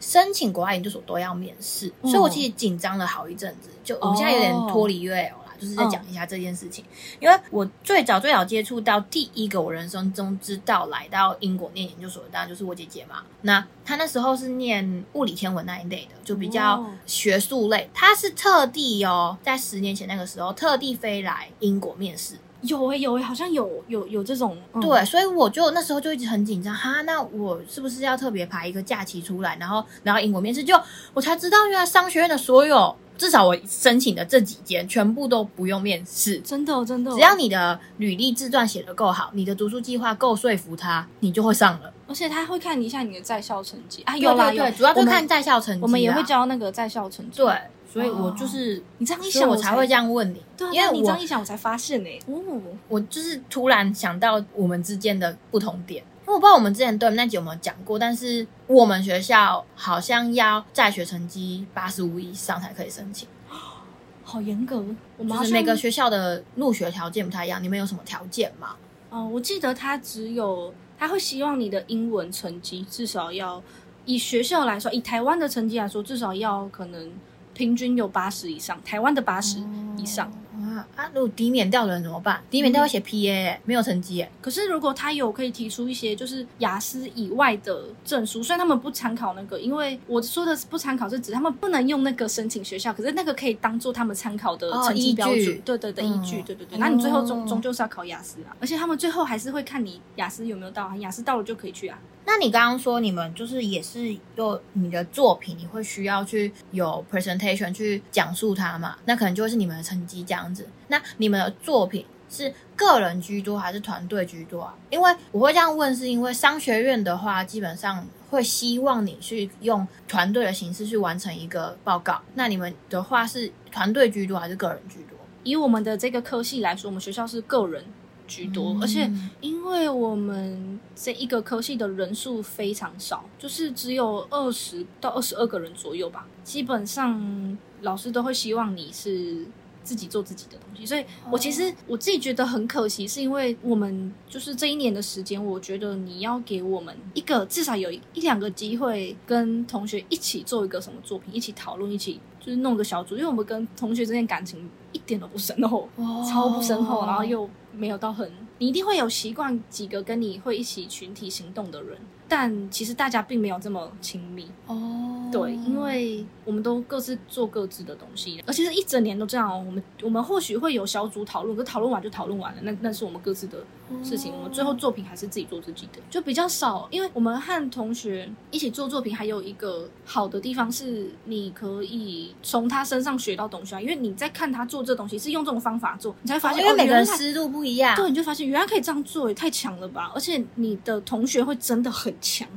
[0.00, 3.68] 申请国外研究所都要面试，嗯所以我其实紧张了好一阵子。
[3.82, 6.84] 就我们现在有点脱离 UL 啦，就是再讲一下这件事情。
[7.20, 13.22] 因为我最早最早接触到第一个我人生中知道来到英国念研究所的，当然就是我姐姐嘛。
[13.42, 17.90] 那她那时候是念物理天文那一类的，就比较哦学术类。
[17.92, 22.36] 她是特地哦，在十年前那个时候特地飞来英国面试。
[22.62, 30.64] 有诶、有诶、好像有有有这种、嗯对，所以我就那时候就一直很紧张哈，那我是不是要特别排一个假期出来，然后然后英国面试？
[30.64, 30.74] 就
[31.14, 36.38] 我才知道，原来商学院的所有，至少我申请的这几间，全部都不用面试。
[36.38, 41.92] 真的真的，只要你的履历自传写的够好，你的读书计划够说服他，你就会上了。
[42.06, 45.82] 而且他会看一下你的在校成绩啊，有啦有，主要就看在校成绩啊。
[45.82, 47.36] 我们也会教那个在校成绩。
[47.36, 47.54] 对，
[47.92, 52.40] 所以我就是你这样一想，我才会这样问你，对啊，因为我你这样一想，我才发现呢、哦，
[52.88, 56.02] 我就是突然想到我们之间的不同点。
[56.28, 63.26] 我不知道我们之前对那集有没有讲过，但是我们学校好像要在学成绩八十五以上才可以申请，
[64.22, 64.84] 好严格。
[65.16, 67.62] 我们就是每个学校的入学条件不太一样。
[67.62, 68.76] 你们有什么条件吗？
[69.10, 73.62] 哦、我记得他只有他会希望你的英文成绩至少要
[74.04, 77.10] 以学校来说，以台湾的成绩来说，至少要可能
[77.54, 79.58] 平均有八十以上，台湾的八十
[79.96, 80.30] 以上。
[80.78, 81.10] 啊啊！
[81.14, 82.40] 如果抵免掉的人怎么办？
[82.50, 84.30] 抵免掉会写 PA，、欸、没有成绩耶。
[84.40, 95.60] 可是如果他有可以提出一些就是雅思以外的证书，虽然他们不参考那个，因为我说的不参考是指他们不能用那个申请学校，可是那个可以当做他们参考的哦成绩标准。
[95.64, 96.78] 对对对，嗯依据，对对对。
[96.78, 101.98] 那你最后终哦终究是要考雅思啊，而且他们最后还是会看你雅思有没有到啊，雅思到了就可以去啊。
[102.28, 108.98] 那你刚刚说你们就是也是有你的作品，你会需要去有 presentation 去讲述它嘛？
[109.06, 110.68] 那可能就会是你们的成绩这样子。
[110.88, 114.74] 那你们的作品是个人居多还是团队居多啊？
[114.90, 122.20] 因为我会这样问，是因为商学院的话，基本上会希望你去用团队的形式去完成一个报告。
[122.34, 125.16] 那你们的话是团队居多还是个人居多？
[125.44, 127.82] 以我们的这个科系来说，我们学校是个人
[128.28, 129.10] 居多，嗯而且
[129.40, 136.28] 因为我们这一个科系的人数非常少，就是只有二十到二十二个人左右吧。
[136.44, 139.46] 基本上老师都会希望你是
[139.88, 155.88] 自己做自己的东西，所以我其实我自己觉得很可惜，是因为我们就是这一年的时间，我觉得你要给我们一个至少有一一两个机会，跟同学一起做一个什么作品，一起讨论，一起就是弄个小组，因为我们跟同学之间感情一点都不深厚。
[156.30, 161.96] 超不深厚，然后又没有到很，你一定会有习惯几个跟你会一起群体行动的人，
[162.28, 164.46] 但其实大家并没有这么亲密。
[164.66, 169.62] 哦，对，因为我们都各自做各自的东西，而且是一整年都这样哦。
[169.66, 173.58] 我们我们或许会有小组讨论，可讨论完就讨论完了，那那是我们各自的
[174.04, 174.32] 事情。
[174.36, 176.86] 我们最后作品还是自己做自己的，就比较少。
[176.90, 183.80] 因为我们和同学一起做作品，还有一个好的地方是，你可以从他身上学到东西啊。
[183.80, 190.12] 因为你在看他做这东西是用这种方法做，你才发现，因为每个人思路不一样，对，你就发现原来可以这样做，也太强了吧！
[190.14, 192.48] 而且你的同学会真的很强，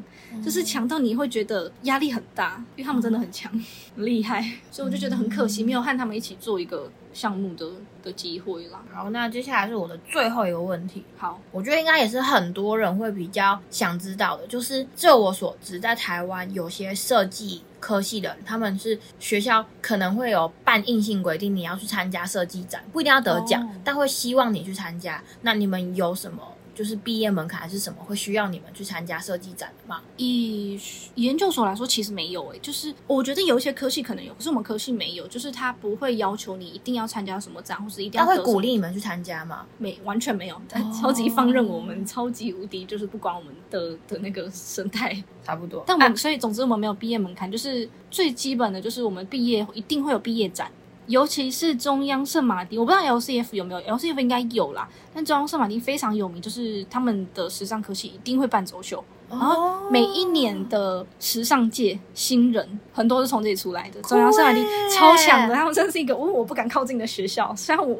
[0.44, 3.52] 就是强到你会觉得压力很大，因为他们真的很强，
[3.96, 7.70] 很厉害，所以我就觉得很可惜，没有和他们一起做一个项目的
[8.04, 8.82] 的机会啦。
[8.94, 11.04] 好，那接下来是我的最后一个问题。
[11.18, 25.22] 好，我觉得应该也是很多人会比较想知道的，就是就我所知，在台湾有些设计科系的人，他们是学校可能会有半硬性规定，你要去参加设计展，不一定要得奖，哦但会希望你去参加。
[25.42, 26.42] 那你们有什么
[26.74, 30.02] 就是毕业门槛还是什么会需要你们去参加设计展的吗？
[30.18, 30.80] 以
[31.16, 39.66] 研究所来说，其实没有诶、就是我觉得有一些科系可能有，可是我们科系没有，就是他不会要求你一定要参加什么展，或是一定他会要得什么鼓励你们去参加吗？
[39.78, 40.62] 没完全没有，
[41.00, 45.24] 超级放任我们，超级无敌，就是不管我们的的那个生态。
[45.44, 45.84] 差不多。
[45.88, 50.72] 但我们、所以总之我们没有毕业门槛，就是最基本的就是我们毕业一定会有毕业展，
[51.08, 54.88] 尤其是中央圣马丁，我不知道 LCF 有没有，LCF 应该有啦。
[55.14, 64.02] 但中央圣马丁非常有名，就是他们的时尚科系一定会办走秀，然后每一年的时尚界新人很多是从这里出来的。
[64.04, 67.98] 中央圣马丁超强的，他们真的是一个我我不敢靠近的学校，虽 然我。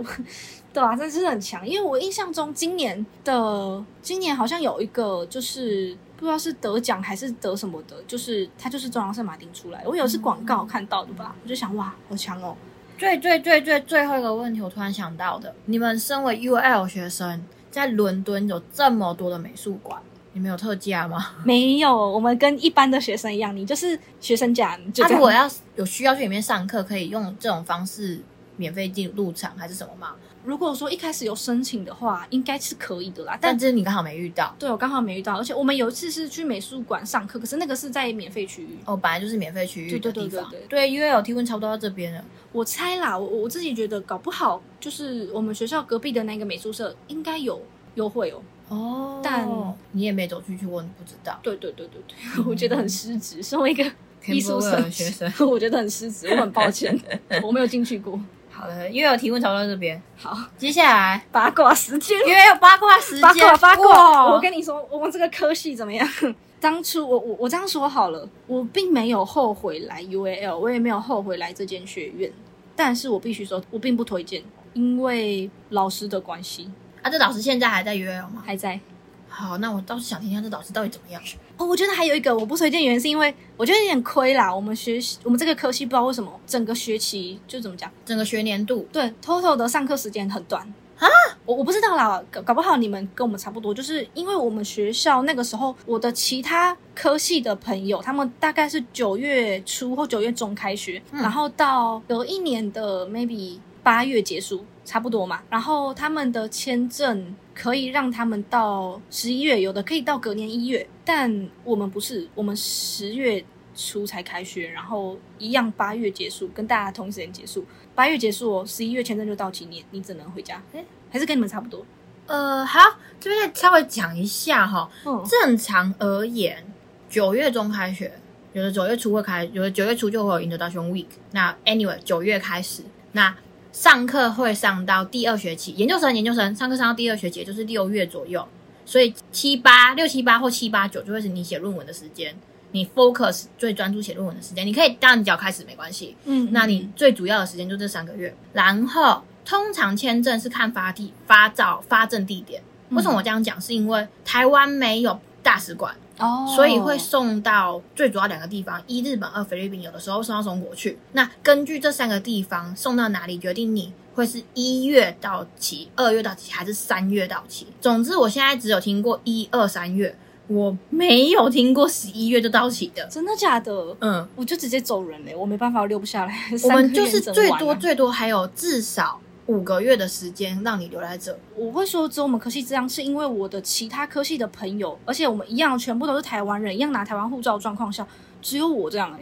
[0.74, 12.56] 对啊，真的是很强，因为我印象中今年的今年好像有一个就是不知道是得奖还是得什么的，就是他就是中央圣马丁出来，我有一次广告看到的吧，我就想哇，好强哦！
[13.02, 20.00] 最最最最最后一个问题，我突然想到的，你们身为 UL 学生，在伦敦有这么多的美术馆，
[20.34, 21.30] 你们有特价吗？
[21.44, 25.20] 没有，我们跟一般的学生一样，你就是学生价，你就那、这样。
[25.20, 28.22] 如果要有需要去里面上课，可以用这种方式
[28.56, 30.10] 免费进入场还是什么吗？
[30.44, 33.60] 如果说一开始有申请的话，应该是可以的啦，但但。
[33.60, 34.56] 这是你刚好没遇到。
[34.58, 38.78] 对，我刚好没遇到，而且我们有一次是去美术馆上课，可是那个是在免费区域。
[38.86, 40.50] 哦，本来就是免费区域的对对地方。
[40.50, 42.24] 对对对，因为有提问差不多到这边了。
[42.52, 47.62] 我猜啦，我我自己觉得搞不好就是我们学校隔壁的那个美术社应该有
[47.96, 48.42] 优惠哦。
[48.70, 49.48] 哦但
[49.92, 51.40] 你也没走出去问，不知道。
[51.44, 53.84] 对对对对对，我觉得很失职，身为一个
[54.26, 57.00] 艺术生学生，我觉得很失职，我很抱歉，
[57.44, 58.20] 我没有进去过。
[58.62, 60.00] 好的，因为有提问差不多到这边。
[60.16, 66.08] 好，接下来，八卦时间，因为有八卦时间，八卦八卦，我跟你说，我们这个科系怎么样？
[66.62, 72.32] 当初我我我这样说好了，我并没有后悔来 UAL，我也没有后悔来这间学院，
[72.76, 74.44] 但是我必须说，我并不推荐，
[74.74, 76.72] 因为老师的关系
[77.02, 78.44] 啊，这老师现在还在 UAL 吗？
[78.46, 78.80] 还在。
[79.28, 81.20] 好，那我倒是想听一下这老师到底怎么样。
[81.62, 84.54] 哦，我觉得还有一个我不推荐原因是因为我觉得有点亏啦。
[84.54, 90.64] 我们学习我们这个科系不知道为什么整个学期就怎么讲，整个学年度对 total 的上课时间很短
[90.98, 91.08] 啊。
[91.46, 104.66] 我我不知道啦，搞搞不好你们跟我们差不多，就是因为我们学校那个时候我的其他科系的朋友，他们大概是九月初或九月中开学，然后到隔一年的 maybe 八月结束。
[104.84, 113.44] 差不多嘛，然后他们的签证可以让他们到十一月，有的可以到隔年一月，但我们不是，我们十月
[113.76, 121.86] 初才开学，然后一样八月结束，跟大家同一时间结束，八月结束哦，十一月签证就到期，你你只能回家，哎，还是跟你们差不多。
[122.28, 122.80] 呃，好，
[123.20, 124.90] 这边再稍微讲一下哈，
[125.28, 126.66] 正常而言，
[127.10, 128.12] 九月中开学，
[128.54, 133.36] 有的九月初会开，有的九月初就会有 introduction week，那 anyway 九月开始，那。
[133.72, 138.46] 上课会上到第二学期，研究生研究生上课上到第二学期，就是六月左右，
[138.86, 142.36] 所以七八六七八或七八九就会是你写论文的时间，
[142.72, 144.68] 你 focus 最专注写论文的时间。
[144.68, 148.36] 你可以当然你只要开始没关系，嗯，那你最主要的时间就这三个月。
[148.54, 153.60] 然后通常签证是看发地发照发证地点，为什么我这样讲？
[153.62, 155.96] 是因为台湾没有大使馆。
[156.22, 160.98] 哦，所以会送到最主要两个地方，一日本，二菲律宾，有的时候送到中国去。
[161.14, 167.68] 那根据这三个地方送到哪里，决定你会是一月到期、二月到期还是三月到期。
[167.82, 170.16] 总之，我现在只有听过一二三月，
[170.48, 173.06] 我没有听过十一月就到期的。
[173.08, 173.74] 真的假的？
[174.00, 176.34] 嗯，我就直接走人嘞，我没办法我留不下来。
[176.64, 179.20] 我们就是最多最多还有至少。
[179.52, 188.08] 五个月的时间让你留在这，我会说只有我们科系这样，是因为我的其他科系的朋友，而且我们一样全部都是台湾人，一样拿台湾护照状况下，
[188.42, 189.18] 只有我这样哎，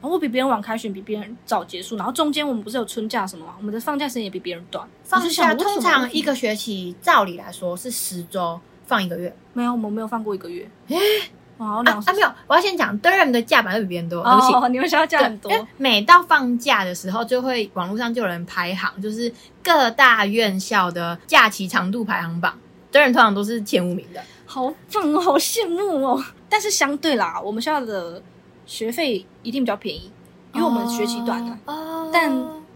[0.00, 3.54] 然后我比别人晚开学，比别人早结束，然后中间我们不是有春假什么吗？
[3.58, 4.88] 我们的放假时间也比别人短。
[5.02, 9.34] 放假通常一个学期，照理来说是十周，放一个月。
[9.52, 10.70] 没有，我们没有放过一个月。
[11.58, 15.52] 啊啊没有，我要先讲 Durham 的假版会比别人多，对不起，你们学校假很多。
[15.76, 22.58] 每到放假的时候，就会网络上就有人排行，就是各大院校的假期长度排行榜
[22.90, 24.20] ，Durham 通常都是前五名的。
[24.44, 26.22] 好棒哦，好羡慕哦！
[26.48, 28.22] 但是相对啦，我们学校的
[28.66, 30.10] 学费一定比较便宜，
[30.52, 32.10] 因为我们学期短啊。
[32.12, 32.30] 但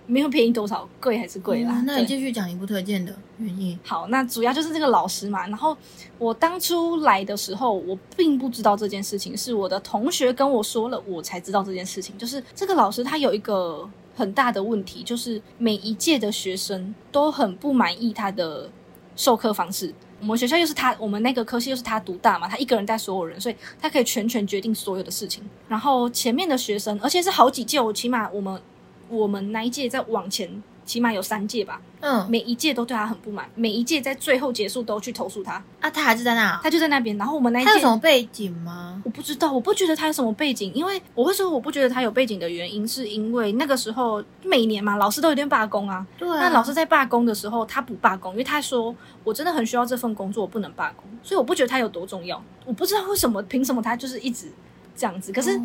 [0.07, 1.83] 没有便宜多少，贵还是贵啦。
[1.85, 3.77] 那你继续讲你不推荐的原因。
[3.85, 5.47] 好，那主要就是这个老师嘛。
[5.49, 5.77] 然后
[6.17, 12.17] 我当初来的时候，我并不知道这件事情，是我的同学跟我说了，我才知道这件事情。
[12.17, 18.71] 就是这个老师他有一个很大的问题，就是每一届的学生都很不满意他的
[19.17, 19.93] 授课方式。
[20.21, 25.43] 我们学校又是他，我们那个科系又是他独大嘛，他一个人带所有人，所以他可以全权决定所有的事情。
[25.69, 28.63] 然后前面的学生，而且是好几届，我起码我们。
[29.09, 31.81] 我们那一届在往前，起码有三届吧。
[32.01, 35.55] 嗯，每一届都对他很不满，每一届在最后结束都去投诉他。
[35.81, 37.17] 啊，他还是在那，他就在那边。
[37.17, 39.01] 然后我们那一届有什么背景吗？
[39.05, 46.07] 我不知道，我不觉得他有什么背景，因为我会说我不觉得他有背景的原因，是因为那个时候每年嘛，老师都有点罢工啊。
[46.19, 46.29] 对。
[46.29, 51.05] 那老师在罢工的时候，他不罢工，因为他说我真的很需要这份工作，我不能罢工。
[51.23, 52.41] 所以我不觉得他有多重要。
[52.65, 54.53] 我不知道为什么，凭什么他就是一直
[54.95, 55.33] 这样子？
[55.33, 55.61] 可是。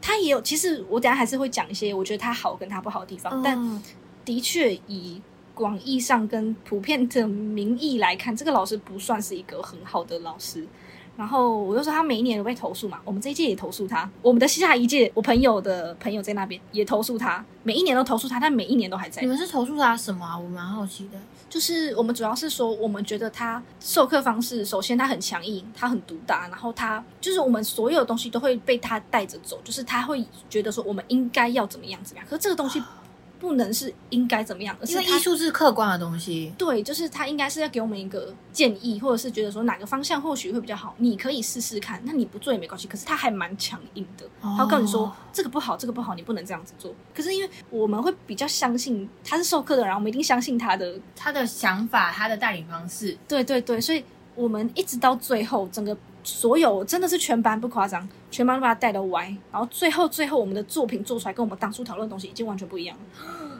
[0.00, 3.82] 他也有，其实我等下还是会讲一些我觉得他好跟他不好的地方，但
[4.24, 5.20] 的确以
[5.54, 10.66] 广义上跟普遍的名义来看，这个老师不算是一个很好的老师。
[11.16, 19.20] 然后我就说他每一年都被投诉嘛，我们这一届也投诉他，我们的下一届我朋友的朋友在那边也投诉他，每一年都投诉他，但每一年都还在。
[19.20, 20.38] 你们是投诉他什么啊？
[20.38, 21.18] 我蛮好奇的。
[21.50, 32.80] 就是我们主要是说，我们觉得他授课方式，首先他很强硬，他很独大，然后他就是我们所有东西都会被他带着走，就是他会觉得说我们应该要怎么样怎么样，可是这个东西。
[33.40, 36.52] 不能是应该怎么样，而是艺术是客观的东西。
[36.58, 42.00] 对，就是他应该是要给我们一个建议，或者是觉得说哪个方向或许会比较好，你可以试试看。
[42.04, 42.86] 那你不做也没关系。
[42.86, 46.94] 可是他还蛮强硬的，他告诉你说这个不好，这个不好，你不能这样子做。
[47.14, 53.16] 可是因为我们会比较相信他是授课的，然后我们一定相信他的他的想法，他的带领方式。
[53.26, 63.02] 对对对，所以我们一直到最后，整个所有真的是全班不夸张，全班都把他带的歪，然后最后最后我们的作品做出来，跟我们当初讨论的东西已经完全不一样了。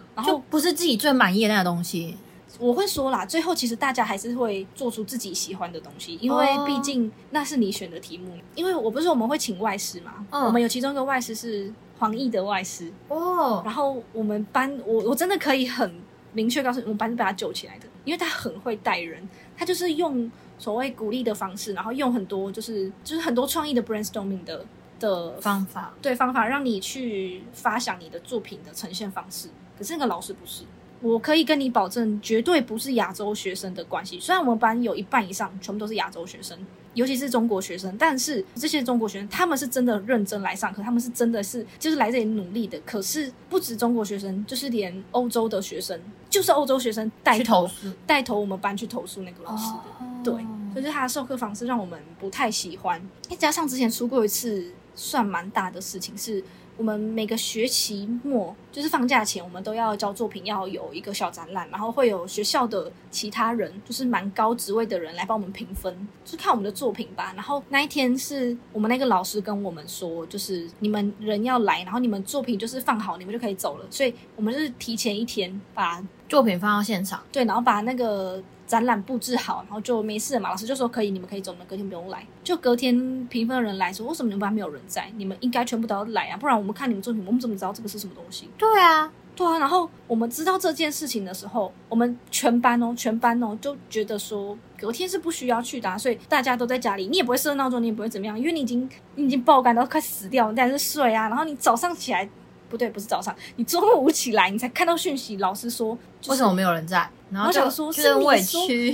[0.16, 2.16] 然后不是自己最满意的那个东西，
[2.58, 8.32] 我会说啦，最后其实大家还是会做出自己喜欢的东西，因为毕竟那是你选的题目。
[8.54, 13.62] 因为我不是我们会请外师嘛，我们有其中一个外师是黄奕的外师哦。
[13.64, 15.90] 然后我们班，我我真的可以很
[16.32, 19.26] 明确告诉你，我们班是被他救起来的，因为他很会带人，
[19.56, 20.30] 他就是用
[20.60, 24.62] 所谓鼓励的方式，然后用很多就是就是很多创意的 brainstorming 的
[24.98, 29.48] 的方法，对方法让你去发想你的作品的呈现方式。
[29.78, 30.64] 可是那个老师不是，
[31.00, 34.20] 我可以跟你保证，绝对不是亚洲学生的关系。
[34.20, 36.58] 虽然我们班有一半以上全部都是亚洲学生，
[36.92, 37.96] 尤其是中国学生。
[37.96, 42.78] 但是这些中国学生，他们是真的认真来上课，他们是真的是就是来这里努力的。
[42.84, 45.98] 可是不止中国学生，就是连欧洲的学生，
[46.28, 47.70] 就是欧洲学生带去头
[48.06, 49.78] 带头我们班去投诉那个老师的。
[49.78, 50.34] 哦对，
[50.80, 53.00] 就是他的授课方式让我们不太喜欢。
[53.28, 56.42] 再加上之前出过一次算蛮大的事情，是
[56.76, 67.32] 我们每个学期末就是放假前，我们都要交作品，要有一个小展览，然后会有学校的其他人，就是蛮高职位的人来帮我们评分，就是看我们的作品吧。
[67.36, 73.86] 然后那一天是我们那个老师跟我们说，就是你们人要来，然后你们作品就是放好，你们就可以走了。
[73.90, 80.48] 所以我们就是提前一天把作品放到现场，对，然后把那个展览布置好，然后就没事了嘛。
[80.48, 82.24] 老师就说可以，你们可以走，你们隔天不用来。
[82.44, 82.94] 就隔天
[83.26, 85.10] 评分的人来说，为什么你们班没有人在？
[85.16, 88.48] 你们应该全部都要来啊，不然我们看你们作品，我们怎么知道这个是什么东西？
[88.56, 102.30] 对啊，对啊，然后我们知道这件事情的时候，我们全班哦，全班哦就觉得说隔天是不需要去的、啊，所以大家都在家里，你也不会设闹钟，你也不会怎么样，因为你已经你已经爆肝到快死掉，你在是睡啊，然后你早上起来。
[102.68, 107.10] 不对，不是早上，你中午起来，你才看到讯息，老师说、就是、为什么没有人在？
[107.30, 108.92] 然后我想说是很委你说屈，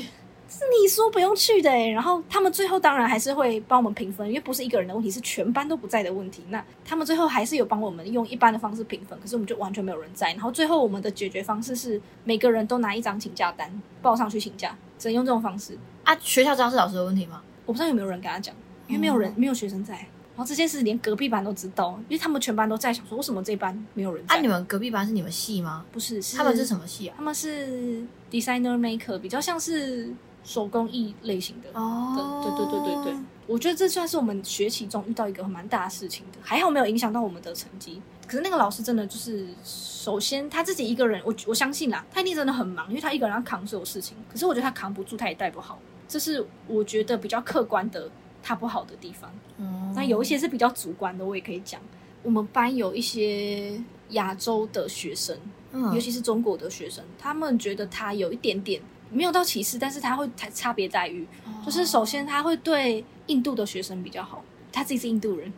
[0.49, 6.45] 是你说不用去的欸然后他们最后当然还是会帮我们评分，因为不是一个人的问题，是全班都不在的问题。
[6.51, 10.28] 那他们最后还是有帮我们用一般的方式评分，可是我们就完全没有人在。
[10.32, 15.76] 然后最后我们的解决方式是每个人都拿一张请假单报上去请假，只能用这种方式。
[16.05, 17.43] 啊，学校知道是老师的问题吗？
[17.64, 18.55] 我不知道有没有人跟他讲，
[18.87, 20.07] 因为没有人、哦没有学生在。
[20.37, 24.37] 然后这件事连隔壁班都知道，因为他们全班都在，想说为什么这班没有人在？
[24.37, 25.84] 啊，你们隔壁班是你们系吗？
[25.91, 27.14] 不是是他们是什么系啊？
[27.16, 30.12] 他们是 designer maker，比较像是
[30.45, 31.70] 手工艺类型的。
[31.72, 38.03] 哦对对对对对对，我觉得这算是我们学期中遇到一个蛮大的事情的，还好没有影响到我们的成绩。
[38.26, 44.16] 可是那个老师真的就是，首先他自己一个人，我我相信啦，他一定真的很忙，因为他一个人要扛所有事情。
[44.30, 48.11] 可是我觉得他扛不住，他也带不好，这是我觉得比较客观的
[48.47, 49.28] 他不好的地方。
[49.59, 51.80] 嗯那有一些是比较主观的，我也可以讲。
[52.22, 53.80] 我们班有一些
[54.11, 55.36] 亚洲的学生，
[55.72, 58.80] 嗯尤其是中国的学生，他们觉得他有一点点
[59.11, 61.26] 没有到歧视，但是他会差差别待遇。
[61.64, 65.53] 就是首先他会对印度的学生比较好，他自己是印度人，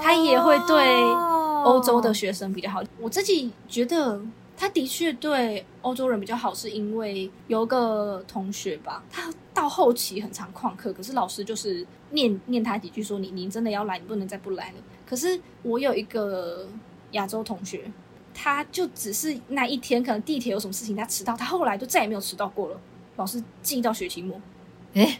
[0.00, 1.02] 他也会对
[1.64, 2.80] 欧洲的学生比较好。
[3.00, 4.20] 我自己觉得
[4.56, 14.76] 他的确对欧洲人比较好，是因为有个同学吧，他到后期很常旷课，可是老师就是念念他几句说你你真的要来，你不能再不来了。
[15.04, 16.66] 可是我有一个
[17.12, 17.90] 亚洲同学，
[18.32, 22.80] 他就只是那一天可能地铁有什么事情他迟到，他后来就再也没有迟到过了。
[23.16, 24.40] 老师记到学期末，
[24.94, 25.18] 诶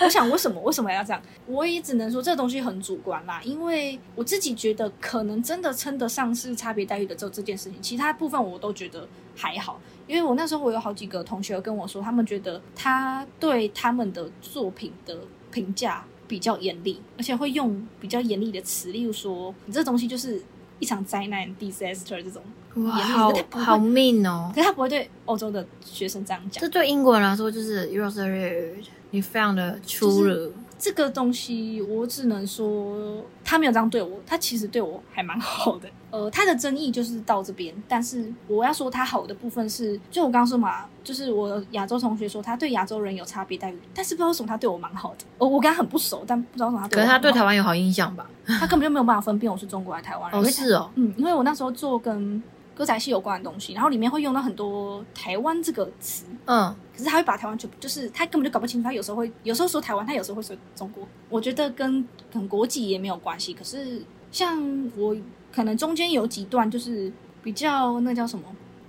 [0.00, 1.22] 我想为什么为什么要这样？
[1.46, 9.80] 我也只能说这东西很主观啦，因为我自己觉得可能真的称得上是差别待遇的只有这件事情，其他部分我都觉得还好。
[10.06, 15.18] 因为我那时候我有好几个同学跟我说，他们觉得他对他们的作品的
[15.50, 20.42] 评价比较严厉，而且会用比较严厉的词，例如说你这东西就是
[20.78, 22.42] 一场灾难 disaster 这种，
[22.84, 24.60] 哇，好好命哦可。
[24.60, 26.68] 是他不会对欧洲的学生这样讲这。
[26.68, 30.52] 对英国人来说就是 you're so rude，你非常的粗鲁。
[30.78, 35.88] 这个东西我只能说他没有这样对我，他其实对我还蛮好的。
[36.10, 45.24] 呃，他的争议就是到这边，但是我要说他好的部分是，就我刚刚说嘛，就是我亚洲同学说他对亚洲人有差别待遇，但是不知道为什么他对我蛮好的。
[45.38, 48.30] 哦，我跟他很不熟，但不知道为什么他对可是他对台湾有好印象吧？
[48.46, 50.40] 他根本就没有办法分辨我是中国还是台湾人。
[50.40, 52.40] 哦，是哦，嗯，因为我那时候做跟
[52.74, 61.06] 歌仔戏有关的东西，然后里面会用到很多台湾这个词，嗯，可是他会把台湾就就是他根本就搞不清楚，他有时候会有时候说台湾，他有时候会说中国。
[61.28, 64.02] 我觉得跟跟国籍也没有关系，可是
[64.32, 65.16] 像我
[65.52, 67.12] 可能中间有几段就是
[67.42, 68.44] 比较那叫什么，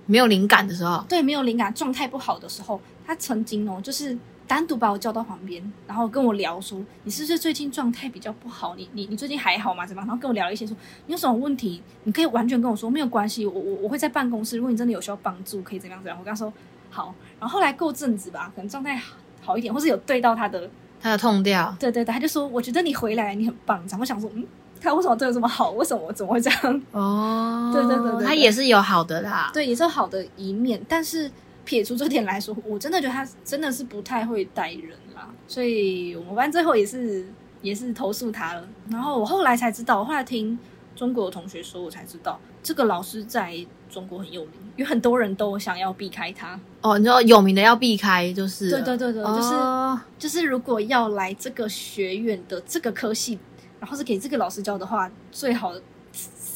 [0.06, 4.18] 没有灵感的时候，对，没有灵感，状态不好的时候，他曾经哦就是。
[4.46, 8.74] 单独把我叫到旁边，然后跟我聊说：“你是不是最近状态比较不好？
[8.76, 9.86] 你你你最近还好吗？
[9.86, 10.76] 怎么？”然后跟我聊一些说
[11.06, 11.82] ：“你有什么问题？
[12.04, 14.56] 你可以完全跟我说，没有关系，我我我会在办公室。
[14.56, 16.52] 如果你真的有需要帮助，可以怎么样怎么样。”我跟他说
[16.90, 20.68] ：“好。”然后后来过阵子吧，可能状态好好一点，或是有对到他的，
[21.00, 24.46] 他的痛调，对对对，他就说：“我觉得你回来你很棒。”然后我想说：“嗯，
[24.80, 25.70] 他为什么对我这么好？
[25.72, 29.50] 为什么我怎么会这样？”哦，对对对对对他也是有好的啦。
[29.52, 31.30] 对，也是有好的一面，但是
[31.66, 37.26] 撇除这点来说，我真的觉得他真的是不太会带人啦，所以我们班最后也是
[37.60, 38.66] 也是投诉他了。
[38.88, 40.58] 然后我后来才知道，我后来听
[40.94, 43.54] 中国的同学说，我才知道这个老师在
[43.90, 46.58] 中国很有名，有很多人都想要避开他。
[46.80, 53.38] 哦，你知道有名的要避开，就是对对对对，就是哦就是如果要来这个学院的这个科系，
[53.80, 55.74] 然后是给这个老师教的话，最好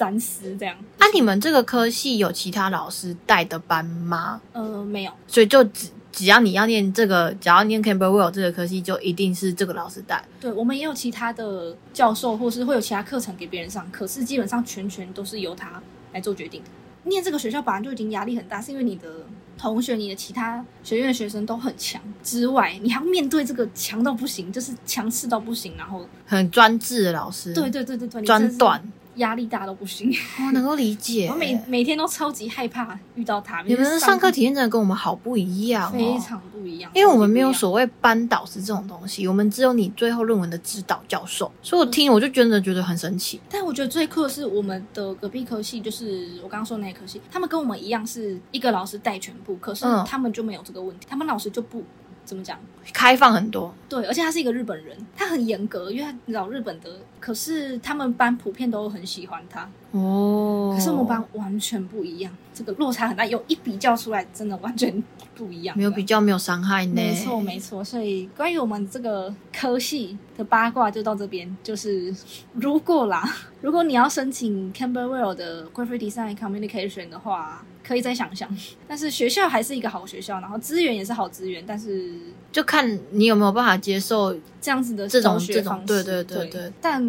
[0.01, 0.75] 三思这样。
[0.97, 4.41] 啊，你们这个科系有其他老师带的班吗？
[4.55, 10.25] 呃，没有，所以就只只要你要念这个，只要念 Camberwell 这个科系，就一定是这个老师带。
[10.41, 15.83] 对，我们也有其他的教授，或是会有其他课程给别人上，可是基本上全权都是由他
[16.15, 16.63] 来做决定。
[17.05, 19.09] 念这个学校本来就已经压力很大，是因为你的
[19.57, 28.83] 同学、你的其他学院的学生都很强之外，你还要面对这个强到不行，就是强势到不行，然后很专制的老师，对对对对专断，
[29.21, 30.13] 压力大到不行。
[30.45, 31.37] 我能够理解 我。
[31.37, 43.41] 每每天都超级害怕遇到他，你们的上课课体验真的跟我们好不一样哦，非常不一样，因为我们没有所谓班导师这种东西，我们只有你最后论文的指导教授，所以我听我就真的觉得很神奇。
[43.49, 51.83] 但我觉得最酷的是我们的隔壁科系，就是我刚刚说那一科系，他们跟我们一样是一个老师带全部，可是嗯他们就没有这个问题，他们老师就不
[52.31, 52.57] 怎么讲。
[52.93, 60.73] 开放很多，对，而且他是一个日本人，他很严格，因为他老日本的，可是他们班普遍都很喜欢他，哦。
[60.73, 65.03] 可是我们班完全不一样，这个落差很大，有一比较出来，真的完全
[65.35, 65.77] 不一样。
[65.77, 66.93] 没有比较，没有伤害呢。
[66.95, 67.83] 没错，没错。
[67.83, 71.57] 所以关于我们这个科系的八卦就到这边。
[71.65, 72.15] 就是
[72.55, 78.49] 如果啦，如果你要申请 Camberwell 的 Graphic Design Communication 的话，可以再想想。
[78.87, 82.15] 但是学校还是一个好学校，然后资源也是好资源，但是
[82.53, 84.33] 就看你有没有办法接受。
[84.63, 87.03] 这样子的这种学这种方式对对对对对但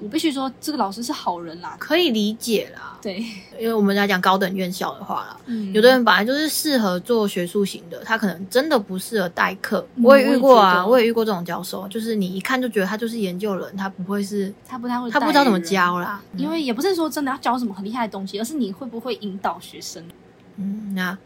[0.00, 1.76] 我必须说，这个老师是好人啦。
[1.78, 3.24] 可以理解啦，对，
[3.56, 9.86] 因为我们来讲高等院校的话啦，嗯有的人本来就是适合做学术型的，他可能真的不适合代课。
[9.94, 15.60] 嗯我也遇过啊，我也遇过这种教授，就是你一看就觉得他就是研究人，他不会是，他不太会，他不知道怎么。
[15.60, 16.20] 教啦。
[16.36, 20.02] 因为也不是说真的要教什么很厉害的东西，而是你会不会引导学生。
[20.58, 21.16] 嗯，那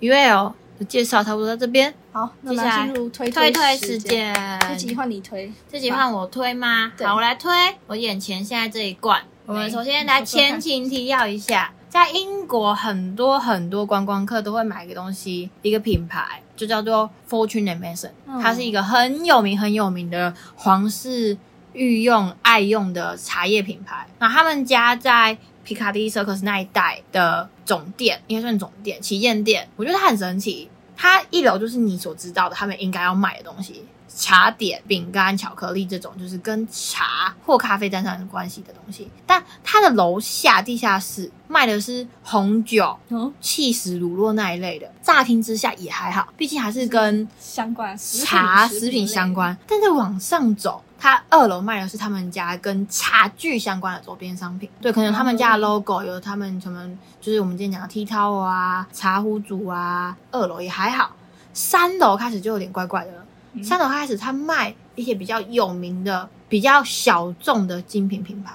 [0.00, 3.98] UL 的介绍差不多到这边，好，那接下来么进入推推推时时。
[3.98, 4.34] 间。
[4.68, 6.92] 这集换你推，这集换我推吗？
[7.02, 7.50] 好，我来推。
[7.86, 21.36] 我眼前现在这一罐，我们首先来前情提要一下，在英国很多很多观光客都会买一个东西，一个品牌就叫做 Fortune and Mason，、嗯它是一个很有名很有名的皇室
[21.72, 24.06] 御用爱用的茶叶品牌。
[24.18, 25.36] 那他们家在
[25.66, 30.70] Piccadilly Circus 那一带的总店，应该算总店、旗舰店，我觉得它很神奇。
[30.96, 39.06] 它一楼就是你所知道的他们应该要卖的东西，茶点、饼干、巧克力这种，就是跟茶或咖啡沾上有关系的东西。
[39.26, 49.54] 但它的楼下地下室卖的是红酒、哦，气死乳酪那一类的，乍听之下也还好，毕竟还是跟相关茶、食食品相关。
[49.66, 54.68] 但在往上走，它二楼卖的是他们家跟茶具相关的周边商品。
[54.80, 56.90] 对，可能他们家的 logo 有他们什么，
[57.20, 60.16] 就是我们今天讲的 towel 啊、茶壶组啊。
[60.30, 61.14] 二楼也还好，
[61.52, 63.24] 三楼开始就有点怪怪的了。
[63.54, 68.52] 嗯三楼开始他卖一些比较有名的、比较小众的精品品牌，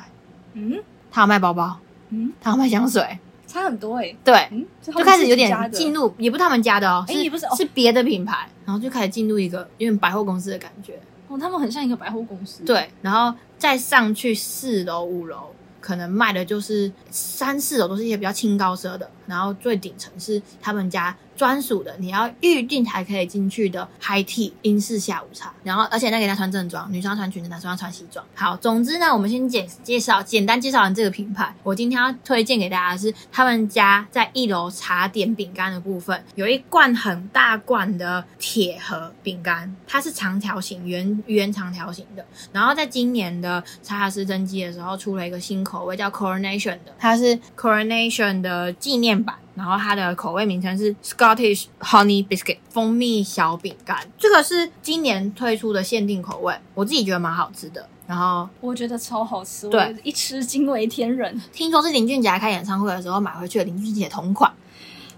[0.54, 0.80] 嗯
[1.10, 1.80] 他有卖包包，
[2.10, 3.18] 嗯，他有卖香水，
[3.48, 4.16] 差很多哎。
[4.24, 11.00] 对，嗯，就就开始有点进入，也不是他们家的哦，哎也不是哦是别的品牌，然后就开始进入一个有点百货公司的感觉。
[11.38, 25.52] 他们很像一个百货公司。，对，然后再上去四楼、五楼，可能卖的就是三四楼都是一些比较轻高奢的，然后最顶层是他们家专属的，你要预定才可以进去的 Hi tea 英式下午茶。
[25.64, 28.24] 然后而且那个要穿正装，女生要穿裙子，男生要穿西装。
[28.36, 31.52] 好，总之呢，我们先简介绍，简单介绍完这个品牌。
[31.64, 42.24] 我今天要推荐给大家的是他们家在一楼茶点饼干的部分，有一罐很大罐的铁盒饼干，它是长条形，圆圆长条形的。
[42.52, 49.36] 然后在今年的查尔斯登基的时候，出了一个新口味叫 Coronation 的，它是 Coronation 的纪念版。
[49.56, 57.88] 然后它的口味名称是 Scottish Honey Biscuit 蜂蜜小饼干，这个是今年推出的限定口味，我自己觉得蛮好吃的。
[58.08, 61.42] 然后我觉得超好吃，对我一吃惊为天人。
[61.54, 64.52] 听说是林俊杰开演唱会的时候买回去的林俊杰同款，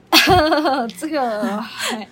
[0.99, 2.07] 这个，嗨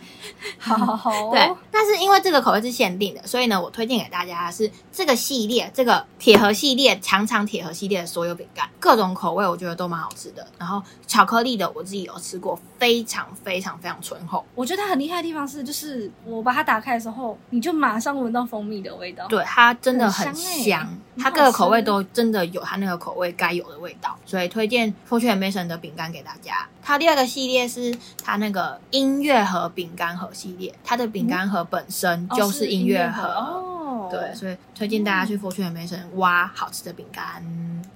[0.57, 10.47] 好好好， 对，但是因为这个口味是限定的，所以呢，我推荐给大家的是这个系列，这个铁盒系列、长长铁盒系列的所有饼干，各种口味我觉得都蛮好吃的。
[10.57, 19.27] 然后巧克力的我自己有吃过，非常非常非常醇厚，我觉得它很厉害的地方是，就是我把它打开的时候，你就马上闻到蜂蜜的味道。
[19.27, 26.67] 对它真的很很香它各个口味都真的有它那个口味该有的味道，所以推荐 Fortune Mason 的饼干给大家。
[26.81, 33.27] 它第二个系列是它那个音乐盒饼干盒系列，它的饼干盒本身哦，就是音乐盒。
[33.27, 33.67] 哦。
[34.09, 37.43] 对，所以推荐大家去 Fortune Mason 挖好吃的饼干。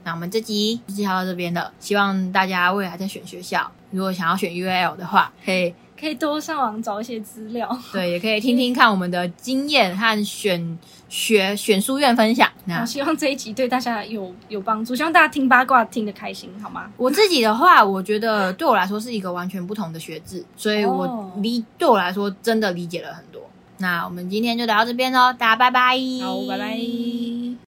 [0.03, 7.67] 那我们这集就介绍到这边了，希望大家未来在选学校，如果想要选 UAL 的话，可以可可以多上网找一些资料。
[7.91, 10.77] 对，也可以听听看我们的经验和选
[11.09, 12.47] 学选书院分享。
[12.65, 16.91] 那我希望这一集对大家有有帮助，希望大家听八卦听得开心，好吗？
[16.95, 23.41] 我自己的话，我觉得对我来说是一个完全不同的学制，所以我哦理对我来说真的理解了很多。
[23.77, 25.97] 那我们今天就聊到这边喽，大家拜拜。
[26.23, 27.34] 好，拜拜。